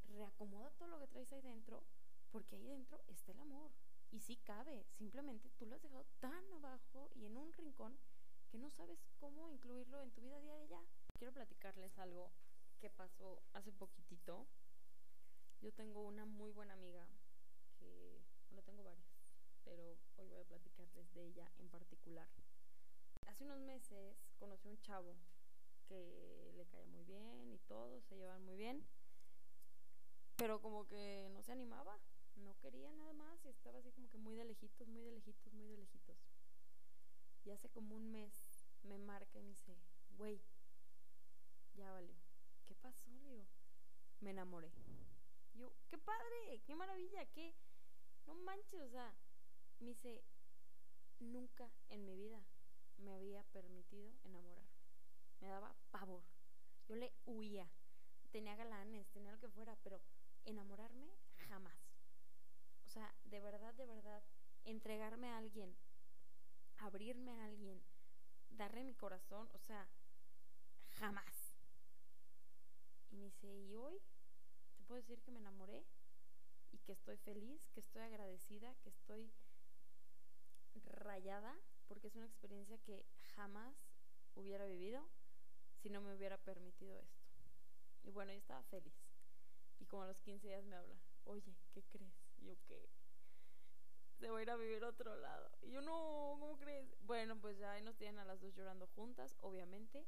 reacomoda 0.05 0.71
todo 0.73 0.89
lo 0.89 0.99
que 0.99 1.09
traes 1.09 1.33
ahí 1.33 1.43
dentro, 1.43 1.83
porque 2.31 2.57
ahí 2.57 2.67
dentro 2.67 3.03
está 3.09 3.33
el 3.33 3.41
amor. 3.41 3.73
Y 4.11 4.21
sí 4.21 4.37
cabe, 4.37 4.87
simplemente 4.97 5.51
tú 5.51 5.67
lo 5.67 5.75
has 5.75 5.83
dejado 5.83 6.07
tan 6.21 6.53
abajo 6.53 7.11
y 7.15 7.27
en 7.27 7.37
un 7.37 7.53
rincón 7.53 7.99
que 8.49 8.59
no 8.59 8.71
sabes 8.71 9.01
cómo 9.19 9.49
incluirlo 9.49 10.03
en 10.03 10.13
tu 10.13 10.21
vida 10.21 10.41
diaria. 10.41 10.81
Quiero 11.19 11.33
platicarles 11.33 11.99
algo 11.99 12.31
que 12.79 12.91
pasó 12.91 13.43
hace 13.53 13.73
poquitito. 13.73 14.47
Yo 15.61 15.73
tengo 15.73 16.03
una 16.03 16.25
muy 16.25 16.53
buena 16.53 16.75
amiga 16.75 17.07
que, 17.79 18.23
bueno, 18.51 18.63
tengo 18.63 18.85
varias, 18.85 19.09
pero 19.65 19.99
hoy 20.17 20.29
voy 20.29 20.41
a 20.41 20.45
platicarles 20.45 21.13
de 21.15 21.25
ella 21.25 21.51
en 21.59 21.69
particular. 21.69 22.29
Hace 23.27 23.45
unos 23.45 23.59
meses 23.61 24.17
conocí 24.39 24.69
a 24.69 24.71
un 24.71 24.81
chavo 24.83 25.17
que 25.85 26.53
le 26.57 26.67
caía 26.67 26.87
muy 26.87 27.05
bien 27.05 27.53
y 27.53 27.59
todo, 27.61 28.01
se 28.03 28.17
llevan 28.17 28.45
muy 28.45 28.57
bien, 28.57 28.87
pero 30.37 30.61
como 30.61 30.87
que 30.87 31.29
no 31.33 31.43
se 31.43 31.53
animaba 31.53 32.01
no 32.37 32.59
quería 32.59 32.93
nada 32.93 33.13
más 33.13 33.45
y 33.45 33.49
estaba 33.49 33.79
así 33.79 33.93
como 33.93 34.09
que 34.09 34.19
muy 34.19 34.35
de 34.35 34.45
lejitos, 34.45 34.89
muy 34.89 35.03
de 35.03 35.13
lejitos, 35.13 35.53
muy 35.53 35.69
de 35.69 35.77
lejitos. 35.77 36.17
Y 37.45 37.51
hace 37.51 37.69
como 37.71 37.95
un 37.95 38.11
mes 38.11 38.67
me 38.83 38.99
marca 38.99 39.39
y 39.39 39.43
me 39.43 39.51
dice, 39.51 39.77
güey, 40.17 40.43
ya 41.75 41.91
valió. 41.93 42.15
¿Qué 42.65 42.75
pasó? 42.75 43.11
Le 43.23 43.31
digo, 43.31 43.47
me 44.21 44.31
enamoré. 44.31 44.73
yo, 45.55 45.73
qué 45.89 45.99
padre, 45.99 46.63
qué 46.67 46.75
maravilla, 46.75 47.27
qué, 47.27 47.55
no 48.27 48.35
manches, 48.35 48.81
o 48.81 48.91
sea, 48.91 49.15
me 49.79 49.91
dice, 49.91 50.25
nunca 51.21 51.71
en 51.89 52.05
mi 52.05 52.17
vida 52.17 52.43
me 52.97 53.13
había 53.13 53.45
permitido 53.45 54.13
enamorarme. 54.25 54.74
Me 55.45 55.51
daba 55.51 55.75
pavor. 55.91 56.25
Yo 56.89 56.97
le 56.97 57.13
huía. 57.27 57.71
Tenía 58.33 58.57
galanes, 58.57 59.09
tenía 59.11 59.31
lo 59.31 59.39
que 59.39 59.49
fuera, 59.49 59.77
pero 59.83 60.01
enamorarme 60.45 61.09
jamás 61.49 61.95
sea, 62.95 63.13
de 63.25 63.41
verdad, 63.41 63.75
de 63.75 63.87
verdad, 63.87 64.23
entregarme 64.65 65.29
a 65.29 65.39
alguien, 65.39 65.77
abrirme 66.79 67.33
a 67.33 67.45
alguien, 67.45 67.83
darle 68.51 68.85
mi 68.85 68.95
corazón, 68.95 69.51
o 69.53 69.59
sea, 69.59 69.89
jamás. 71.01 71.57
Y 73.11 73.17
me 73.17 73.25
dice, 73.25 73.53
¿y 73.53 73.75
hoy? 73.75 74.01
Te 74.77 74.85
puedo 74.85 75.01
decir 75.01 75.21
que 75.23 75.33
me 75.33 75.41
enamoré 75.41 75.85
y 76.71 76.79
que 76.79 76.93
estoy 76.93 77.17
feliz, 77.17 77.69
que 77.71 77.81
estoy 77.81 78.03
agradecida, 78.03 78.75
que 78.77 78.91
estoy 78.91 79.33
rayada, 80.85 81.57
porque 81.89 82.07
es 82.07 82.15
una 82.15 82.27
experiencia 82.27 82.79
que 82.79 83.05
jamás 83.35 83.75
hubiera 84.37 84.67
vivido 84.67 85.09
si 85.85 85.91
no 85.91 86.01
me 86.01 86.15
hubiera 86.15 86.39
permitido 86.39 86.99
esto. 86.99 87.23
Y 88.05 88.11
bueno, 88.11 88.33
yo 88.33 88.39
estaba 88.39 88.63
feliz. 88.65 88.95
Y 89.81 89.85
como 89.85 90.05
a 90.05 90.07
los 90.07 90.19
15 90.21 90.49
días 90.49 90.65
me 90.65 90.77
habla 90.77 90.97
oye, 91.25 91.55
¿qué 91.73 91.83
crees? 91.85 92.15
Y 92.39 92.47
yo, 92.47 92.55
¿qué? 92.65 92.89
Se 94.19 94.31
va 94.31 94.39
a 94.39 94.43
ir 94.43 94.51
a 94.51 94.57
vivir 94.57 94.83
a 94.83 94.89
otro 94.89 95.15
lado. 95.17 95.51
Y 95.61 95.73
yo, 95.73 95.83
no, 95.83 96.39
¿cómo 96.41 96.57
crees? 96.57 96.89
Bueno, 97.03 97.39
pues 97.39 97.59
ya 97.59 97.73
ahí 97.73 97.83
nos 97.83 97.97
tienen 97.97 98.19
a 98.19 98.25
las 98.25 98.41
dos 98.41 98.55
llorando 98.55 98.87
juntas, 98.87 99.37
obviamente. 99.41 100.07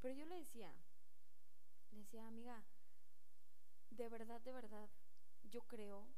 Pero 0.00 0.14
yo 0.14 0.24
le 0.24 0.36
decía, 0.36 0.72
le 1.90 1.98
decía, 1.98 2.26
amiga, 2.26 2.64
de 3.90 4.08
verdad, 4.08 4.40
de 4.40 4.52
verdad, 4.52 4.88
yo 5.42 5.60
creo, 5.62 6.08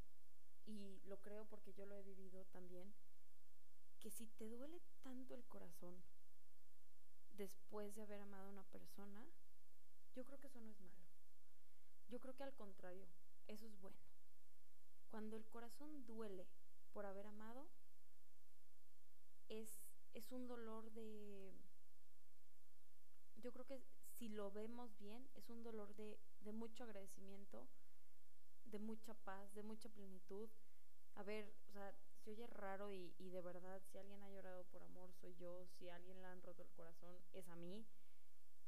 y 0.66 1.01
lo 1.07 1.20
creo 1.20 1.46
porque 1.46 1.73
yo 1.73 1.85
lo 1.85 1.96
he 1.96 2.03
vivido 2.05 2.44
también, 2.46 2.94
que 3.99 4.11
si 4.11 4.29
te 4.29 4.49
duele 4.49 4.81
tanto 5.03 5.35
el 5.35 5.44
corazón 5.46 6.01
después 7.40 7.96
de 7.96 8.03
haber 8.03 8.20
amado 8.20 8.44
a 8.44 8.50
una 8.50 8.64
persona, 8.64 9.26
yo 10.14 10.26
creo 10.26 10.38
que 10.38 10.48
eso 10.48 10.61
no 10.61 10.70
es 10.70 10.79
malo. 10.83 11.09
Yo 12.09 12.20
creo 12.20 12.37
que 12.37 12.42
al 12.42 12.53
contrario, 12.53 13.09
eso 13.48 13.66
es 13.66 13.81
bueno. 13.81 13.96
Cuando 15.09 15.37
el 15.37 15.46
corazón 15.46 16.05
duele 16.05 16.46
por 16.92 17.07
haber 17.07 17.26
amado, 17.26 17.66
es, 19.48 19.81
es 20.12 20.31
un 20.33 20.46
dolor 20.48 20.90
de... 20.92 21.55
Yo 23.37 23.53
creo 23.53 23.64
que 23.64 23.81
si 24.18 24.29
lo 24.29 24.50
vemos 24.50 24.98
bien, 24.98 25.26
es 25.35 25.48
un 25.48 25.62
dolor 25.62 25.94
de, 25.94 26.20
de 26.40 26.53
mucho 26.53 26.85
agradecimiento, 26.85 27.66
de 28.66 28.79
mucha 28.79 29.14
paz, 29.14 29.55
de 29.55 29.62
mucha 29.62 29.88
plenitud. 29.88 30.50
A 31.14 31.22
ver, 31.22 31.50
o 31.68 31.72
sea, 31.72 31.94
se 32.20 32.30
oye 32.30 32.46
raro 32.46 32.92
y, 32.92 33.11
de 33.18 33.40
verdad, 33.40 33.80
si 33.90 33.98
alguien 33.98 34.22
ha 34.22 34.30
llorado 34.30 34.64
por 34.64 34.83
amor, 34.83 35.12
soy 35.14 35.35
yo. 35.37 35.66
Si 35.78 35.88
alguien 35.88 36.20
le 36.20 36.28
han 36.28 36.42
roto 36.42 36.62
el 36.62 36.70
corazón, 36.70 37.16
es 37.33 37.48
a 37.48 37.56
mí. 37.56 37.85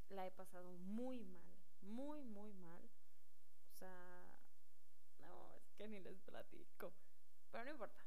La 0.09 0.25
he 0.25 0.31
pasado 0.31 0.71
muy 0.73 1.23
mal, 1.23 1.53
muy, 1.81 2.23
muy 2.23 2.53
mal. 2.53 2.89
O 3.73 3.77
sea, 3.77 4.39
no, 5.19 5.53
es 5.55 5.71
que 5.73 5.87
ni 5.87 5.99
les 5.99 6.19
platico. 6.21 6.93
Pero 7.51 7.65
no 7.65 7.71
importa. 7.71 8.03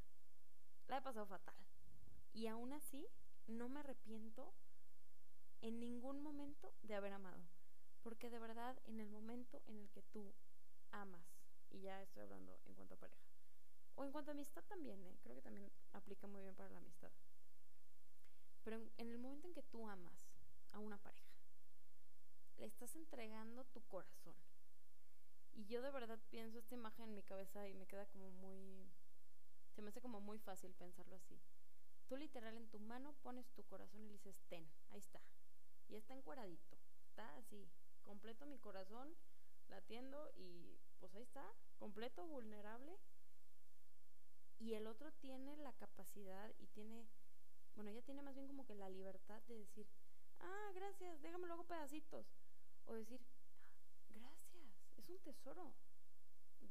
La 0.88 0.98
he 0.98 1.02
pasado 1.02 1.26
fatal. 1.26 1.54
Y 2.32 2.48
aún 2.48 2.72
así, 2.72 3.06
no 3.46 3.68
me 3.68 3.80
arrepiento 3.80 4.52
en 5.62 5.80
ningún 5.80 6.22
momento 6.22 6.72
de 6.82 6.94
haber 6.94 7.12
amado. 7.12 7.46
Porque 8.02 8.30
de 8.30 8.38
verdad, 8.38 8.78
en 8.86 9.00
el 9.00 9.08
momento 9.08 9.62
en 9.66 9.78
el 9.78 9.90
que 9.90 10.02
tú 10.02 10.34
amas, 10.90 11.24
y 11.70 11.80
ya 11.80 12.02
estoy 12.02 12.22
hablando 12.22 12.58
en 12.66 12.74
cuanto 12.74 12.94
a 12.94 12.98
pareja, 12.98 13.35
o 13.96 14.04
en 14.04 14.12
cuanto 14.12 14.30
a 14.30 14.34
amistad 14.34 14.62
también, 14.64 15.02
¿eh? 15.02 15.16
creo 15.22 15.34
que 15.34 15.42
también 15.42 15.70
aplica 15.92 16.26
muy 16.26 16.42
bien 16.42 16.54
para 16.54 16.70
la 16.70 16.78
amistad. 16.78 17.10
Pero 18.62 18.76
en, 18.98 19.10
el 19.10 19.18
momento 19.18 19.46
en 19.48 19.54
que 19.54 19.62
tú 19.62 19.88
amas 19.88 20.28
a 20.72 20.78
una 20.78 20.98
pareja, 20.98 21.34
le 22.58 22.66
estás 22.66 22.94
entregando 22.94 23.64
tu 23.64 23.80
corazón. 23.82 24.36
Y 25.54 25.64
yo 25.66 25.80
de 25.80 25.90
verdad 25.90 26.18
pienso 26.28 26.58
esta 26.58 26.74
imagen 26.74 27.06
en 27.08 27.14
mi 27.14 27.22
cabeza 27.22 27.66
y 27.68 27.74
me 27.74 27.86
queda 27.86 28.06
como 28.06 28.30
muy... 28.30 28.92
Se 29.74 29.82
me 29.82 29.88
hace 29.88 30.00
como 30.00 30.20
muy 30.20 30.38
fácil 30.38 30.74
pensarlo 30.74 31.16
así. 31.16 31.40
Tú 32.06 32.16
literal 32.16 32.56
en 32.56 32.68
tu 32.68 32.78
mano 32.78 33.14
pones 33.22 33.50
tu 33.52 33.64
corazón 33.64 34.02
y 34.02 34.06
le 34.06 34.12
dices, 34.12 34.42
ten, 34.48 34.68
ahí 34.90 34.98
está. 34.98 35.20
Y 35.88 35.96
está 35.96 36.14
encueradito. 36.14 36.76
Está 37.08 37.34
así, 37.36 37.66
completo 38.02 38.44
mi 38.44 38.58
corazón, 38.58 39.16
latiendo 39.68 40.30
y 40.36 40.78
pues 40.98 41.14
ahí 41.14 41.22
está, 41.22 41.44
completo, 41.78 42.26
vulnerable 42.26 42.98
y 44.58 44.74
el 44.74 44.86
otro 44.86 45.12
tiene 45.12 45.56
la 45.56 45.72
capacidad 45.74 46.52
y 46.58 46.66
tiene, 46.68 47.06
bueno, 47.74 47.90
ella 47.90 48.02
tiene 48.02 48.22
más 48.22 48.34
bien 48.34 48.46
como 48.46 48.64
que 48.64 48.74
la 48.74 48.88
libertad 48.88 49.42
de 49.42 49.58
decir, 49.58 49.86
ah, 50.40 50.70
gracias, 50.74 51.20
déjame 51.22 51.46
luego 51.46 51.64
pedacitos. 51.64 52.26
O 52.86 52.94
decir, 52.94 53.20
ah, 53.60 53.68
gracias, 54.08 54.88
es 54.96 55.08
un 55.08 55.18
tesoro. 55.20 55.74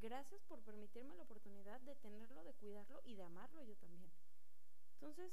Gracias 0.02 0.44
por 0.44 0.62
permitirme 0.62 1.16
la 1.16 1.24
oportunidad 1.24 1.80
de 1.82 1.96
tenerlo, 1.96 2.44
de 2.44 2.54
cuidarlo 2.54 3.02
y 3.06 3.16
de 3.16 3.24
amarlo 3.24 3.64
yo 3.64 3.76
también. 3.78 4.12
Entonces, 4.94 5.32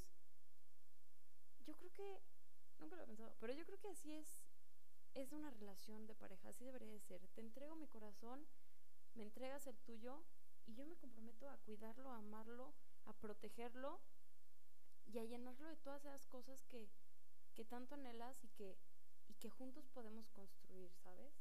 yo 1.66 1.74
creo 1.76 1.92
que, 1.92 2.20
nunca 2.78 2.96
lo 2.96 3.02
he 3.02 3.06
pensado, 3.06 3.34
pero 3.40 3.52
yo 3.52 3.64
creo 3.64 3.78
que 3.78 3.88
así 3.88 4.12
es, 4.12 4.40
es 5.14 5.32
una 5.32 5.50
relación 5.50 6.06
de 6.06 6.14
pareja, 6.14 6.48
así 6.48 6.64
debería 6.64 6.92
de 6.92 7.00
ser. 7.00 7.20
Te 7.34 7.40
entrego 7.40 7.76
mi 7.76 7.86
corazón, 7.86 8.46
me 9.14 9.24
entregas 9.24 9.66
el 9.66 9.78
tuyo 9.80 10.22
y 10.66 10.74
yo 10.74 10.86
me 10.86 10.96
comprometo 10.96 11.48
a 11.48 11.56
cuidarlo, 11.58 12.10
a 12.10 12.18
amarlo, 12.18 12.72
a 13.06 13.12
protegerlo 13.12 14.00
y 15.06 15.18
a 15.18 15.24
llenarlo 15.24 15.68
de 15.68 15.76
todas 15.76 16.04
esas 16.04 16.26
cosas 16.26 16.62
que, 16.64 16.88
que 17.54 17.64
tanto 17.64 17.94
anhelas 17.94 18.42
y 18.44 18.48
que, 18.48 18.76
y 19.28 19.34
que 19.34 19.50
juntos 19.50 19.88
podemos 19.88 20.28
construir, 20.30 20.90
¿sabes? 21.02 21.32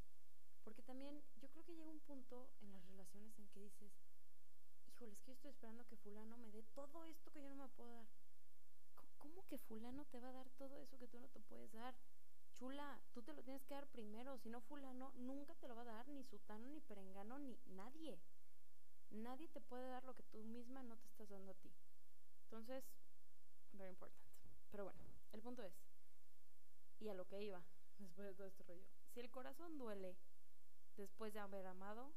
Porque 0.64 0.82
también 0.82 1.22
yo 1.36 1.48
creo 1.50 1.64
que 1.64 1.74
llega 1.74 1.90
un 1.90 2.00
punto 2.00 2.50
en 2.60 2.72
las 2.72 2.84
relaciones 2.86 3.38
en 3.38 3.48
que 3.48 3.60
dices, 3.60 3.92
híjole, 4.88 5.12
es 5.12 5.20
que 5.20 5.28
yo 5.28 5.34
estoy 5.34 5.50
esperando 5.50 5.86
que 5.86 5.96
fulano 5.96 6.36
me 6.36 6.50
dé 6.50 6.62
todo 6.74 7.04
esto 7.04 7.30
que 7.30 7.42
yo 7.42 7.48
no 7.48 7.56
me 7.56 7.68
puedo 7.68 7.90
dar. 7.90 8.06
¿Cómo 9.18 9.46
que 9.46 9.58
fulano 9.58 10.04
te 10.06 10.20
va 10.20 10.28
a 10.28 10.32
dar 10.32 10.50
todo 10.50 10.78
eso 10.78 10.98
que 10.98 11.08
tú 11.08 11.18
no 11.18 11.28
te 11.28 11.40
puedes 11.40 11.72
dar? 11.72 11.94
Chula, 12.54 13.00
tú 13.12 13.22
te 13.22 13.32
lo 13.32 13.42
tienes 13.42 13.64
que 13.64 13.74
dar 13.74 13.86
primero, 13.88 14.36
si 14.38 14.48
no 14.48 14.60
fulano 14.60 15.12
nunca 15.16 15.54
te 15.54 15.68
lo 15.68 15.74
va 15.74 15.82
a 15.82 15.86
dar, 15.86 16.08
ni 16.08 16.22
sutano, 16.24 16.68
ni 16.68 16.80
perengano, 16.80 17.38
ni 17.38 17.56
nadie. 17.66 18.20
Nadie 19.12 19.48
te 19.48 19.60
puede 19.60 19.88
dar 19.88 20.04
lo 20.04 20.14
que 20.14 20.22
tú 20.24 20.42
misma 20.42 20.82
no 20.82 20.96
te 20.96 21.06
estás 21.06 21.28
dando 21.28 21.52
a 21.52 21.54
ti. 21.54 21.70
Entonces, 22.44 22.84
very 23.72 23.90
important. 23.90 24.20
Pero 24.70 24.84
bueno, 24.84 25.00
el 25.32 25.42
punto 25.42 25.62
es, 25.62 25.74
y 26.98 27.08
a 27.08 27.14
lo 27.14 27.26
que 27.26 27.42
iba 27.42 27.62
después 27.98 28.26
de 28.26 28.34
todo 28.34 28.46
este 28.46 28.62
rollo, 28.64 28.86
si 29.12 29.20
el 29.20 29.30
corazón 29.30 29.76
duele 29.76 30.16
después 30.96 31.34
de 31.34 31.40
haber 31.40 31.66
amado, 31.66 32.12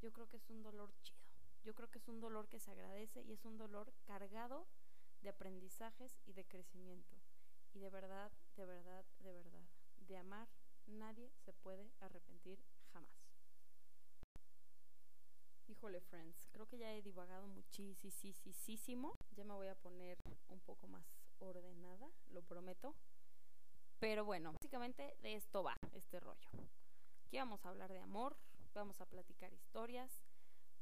yo 0.00 0.12
creo 0.12 0.28
que 0.28 0.38
es 0.38 0.48
un 0.48 0.62
dolor 0.62 0.92
chido. 1.02 1.20
Yo 1.62 1.74
creo 1.74 1.90
que 1.90 1.98
es 1.98 2.08
un 2.08 2.20
dolor 2.20 2.48
que 2.48 2.58
se 2.58 2.70
agradece 2.70 3.22
y 3.22 3.32
es 3.32 3.44
un 3.44 3.56
dolor 3.56 3.92
cargado 4.04 4.66
de 5.20 5.28
aprendizajes 5.28 6.18
y 6.26 6.32
de 6.32 6.44
crecimiento. 6.44 7.16
Y 7.74 7.78
de 7.78 7.90
verdad, 7.90 8.32
de 8.56 8.66
verdad, 8.66 9.04
de 9.20 9.32
verdad, 9.32 9.68
de 10.08 10.16
amar, 10.16 10.48
nadie 10.86 11.30
se 11.44 11.52
puede 11.52 11.92
arrepentir 12.00 12.58
jamás. 12.92 13.21
Híjole, 15.72 16.02
friends, 16.02 16.36
creo 16.52 16.66
que 16.66 16.76
ya 16.76 16.92
he 16.92 17.00
divagado 17.00 17.46
muchísimo. 17.46 19.16
Ya 19.30 19.42
me 19.42 19.54
voy 19.54 19.68
a 19.68 19.74
poner 19.74 20.18
un 20.48 20.60
poco 20.60 20.86
más 20.86 21.02
ordenada, 21.38 22.10
lo 22.28 22.42
prometo. 22.42 22.94
Pero 23.98 24.26
bueno, 24.26 24.52
básicamente 24.52 25.16
de 25.22 25.34
esto 25.34 25.62
va 25.62 25.74
este 25.94 26.20
rollo. 26.20 26.50
Aquí 27.24 27.38
vamos 27.38 27.64
a 27.64 27.70
hablar 27.70 27.90
de 27.90 28.00
amor, 28.00 28.36
vamos 28.74 29.00
a 29.00 29.06
platicar 29.06 29.54
historias, 29.54 30.22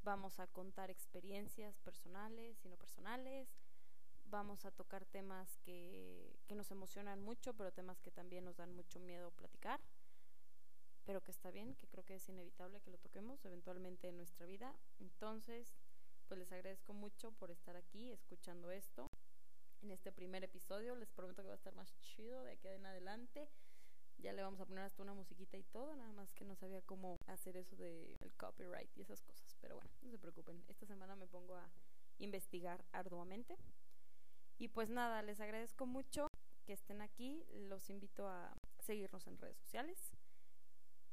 vamos 0.03 0.40
a 0.40 0.48
contar 0.48 0.90
experiencias 0.90 1.79
personales 1.79 2.59
y 2.64 2.68
no 2.68 2.76
personales, 2.76 3.48
vamos 4.24 4.64
a 4.64 4.72
tocar 4.72 5.05
temas 5.05 5.57
que, 5.59 6.37
que 6.48 6.57
nos 6.57 6.68
emocionan 6.72 7.20
mucho, 7.20 7.55
pero 7.55 7.70
temas 7.70 8.00
que 8.00 8.11
también 8.11 8.44
nos 8.44 8.57
dan 8.57 8.72
mucho 8.72 8.98
miedo 8.98 9.31
platicar 9.31 9.81
pero 11.04 11.22
que 11.22 11.30
está 11.30 11.50
bien, 11.50 11.74
que 11.74 11.86
creo 11.86 12.04
que 12.04 12.14
es 12.14 12.28
inevitable 12.28 12.80
que 12.80 12.90
lo 12.90 12.98
toquemos 12.98 13.44
eventualmente 13.44 14.08
en 14.08 14.16
nuestra 14.16 14.46
vida. 14.46 14.74
Entonces, 14.98 15.74
pues 16.28 16.38
les 16.38 16.52
agradezco 16.52 16.92
mucho 16.92 17.32
por 17.32 17.50
estar 17.50 17.76
aquí 17.76 18.10
escuchando 18.12 18.70
esto. 18.70 19.06
En 19.82 19.90
este 19.90 20.12
primer 20.12 20.44
episodio 20.44 20.94
les 20.94 21.10
prometo 21.10 21.42
que 21.42 21.48
va 21.48 21.54
a 21.54 21.56
estar 21.56 21.74
más 21.74 21.98
chido 22.00 22.42
de 22.44 22.52
aquí 22.52 22.68
en 22.68 22.86
adelante. 22.86 23.48
Ya 24.18 24.32
le 24.34 24.42
vamos 24.42 24.60
a 24.60 24.66
poner 24.66 24.84
hasta 24.84 25.02
una 25.02 25.14
musiquita 25.14 25.56
y 25.56 25.62
todo, 25.64 25.96
nada 25.96 26.12
más 26.12 26.30
que 26.34 26.44
no 26.44 26.54
sabía 26.54 26.82
cómo 26.82 27.16
hacer 27.26 27.56
eso 27.56 27.74
del 27.76 28.14
copyright 28.36 28.90
y 28.96 29.00
esas 29.00 29.22
cosas. 29.22 29.56
Pero 29.60 29.76
bueno, 29.76 29.90
no 30.02 30.10
se 30.10 30.18
preocupen, 30.18 30.62
esta 30.68 30.84
semana 30.86 31.16
me 31.16 31.26
pongo 31.26 31.56
a 31.56 31.70
investigar 32.18 32.84
arduamente. 32.92 33.56
Y 34.58 34.68
pues 34.68 34.90
nada, 34.90 35.22
les 35.22 35.40
agradezco 35.40 35.86
mucho 35.86 36.26
que 36.66 36.74
estén 36.74 37.00
aquí. 37.00 37.42
Los 37.54 37.88
invito 37.88 38.28
a 38.28 38.52
seguirnos 38.78 39.26
en 39.26 39.38
redes 39.38 39.56
sociales. 39.56 40.12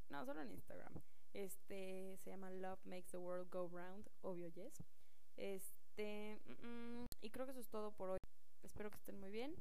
No, 0.09 0.25
solo 0.25 0.41
en 0.41 0.51
Instagram. 0.51 0.93
Este 1.33 2.17
se 2.23 2.29
llama 2.29 2.49
Love 2.49 2.85
Makes 2.85 3.11
the 3.11 3.17
World 3.17 3.49
Go 3.51 3.67
Round, 3.67 4.09
obvio 4.21 4.47
yes. 4.49 4.73
Este, 5.35 6.39
mm, 6.63 7.05
y 7.21 7.29
creo 7.29 7.45
que 7.45 7.51
eso 7.51 7.61
es 7.61 7.69
todo 7.69 7.91
por 7.91 8.09
hoy. 8.09 8.19
Espero 8.63 8.89
que 8.89 8.97
estén 8.97 9.19
muy 9.19 9.31
bien. 9.31 9.55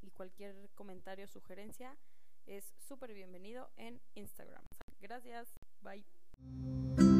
Y 0.00 0.10
cualquier 0.10 0.70
comentario 0.74 1.24
o 1.24 1.28
sugerencia 1.28 1.96
es 2.46 2.72
súper 2.78 3.12
bienvenido 3.12 3.68
en 3.76 4.00
Instagram. 4.14 4.62
Gracias. 5.00 5.48
Bye. 5.82 7.17